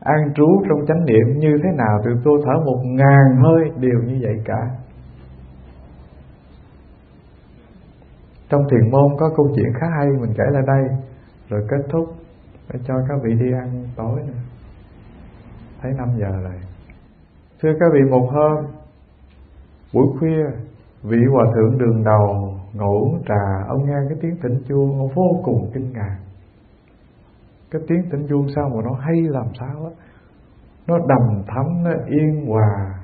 [0.00, 4.00] an trú trong chánh niệm như thế nào thì tôi thở một ngàn hơi, đều
[4.06, 4.60] như vậy cả.
[8.48, 10.84] Trong thiền môn có câu chuyện khá hay, mình kể lại đây.
[11.48, 12.04] Rồi kết thúc,
[12.72, 14.40] để cho các vị đi ăn tối nữa
[15.82, 16.60] thấy 5 giờ rồi.
[17.62, 18.66] Thưa các vị, một hôm,
[19.94, 20.44] buổi khuya,
[21.02, 25.08] vị hòa thượng đường đầu ngồi uống trà, ông nghe cái tiếng tĩnh chuông, ông
[25.14, 26.16] vô cùng kinh ngạc.
[27.70, 29.90] Cái tiếng tĩnh chuông sao mà nó hay làm sao á?
[30.86, 32.94] Nó đầm thắm, nó yên hòa,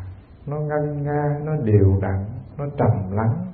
[0.46, 2.24] nó ngân nga, nó đều đặn,
[2.58, 3.46] nó trầm lắng.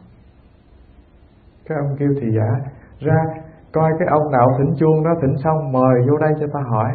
[1.68, 3.42] Cái ông kêu thì giả, ra,
[3.72, 6.90] coi cái ông nào thỉnh chuông đó thỉnh xong, mời vô đây cho ta hỏi.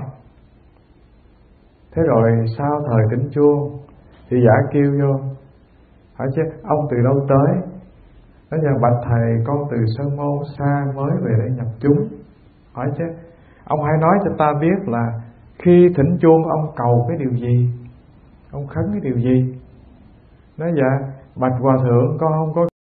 [1.95, 3.77] Thế rồi sau thời thỉnh chuông,
[4.29, 5.19] thì giả kêu vô
[6.13, 7.72] hỏi chứ, ông từ đâu tới?
[8.53, 12.07] Nó rằng bạch thầy con từ sơn môn xa mới về đây nhập chúng.
[12.73, 13.03] Hỏi chứ.
[13.65, 15.07] Ông hãy nói cho ta biết là
[15.63, 17.69] khi thỉnh chuông ông cầu cái điều gì?
[18.51, 19.59] Ông khấn cái điều gì?
[20.57, 22.67] Nói dạ bạch hòa thượng, con không có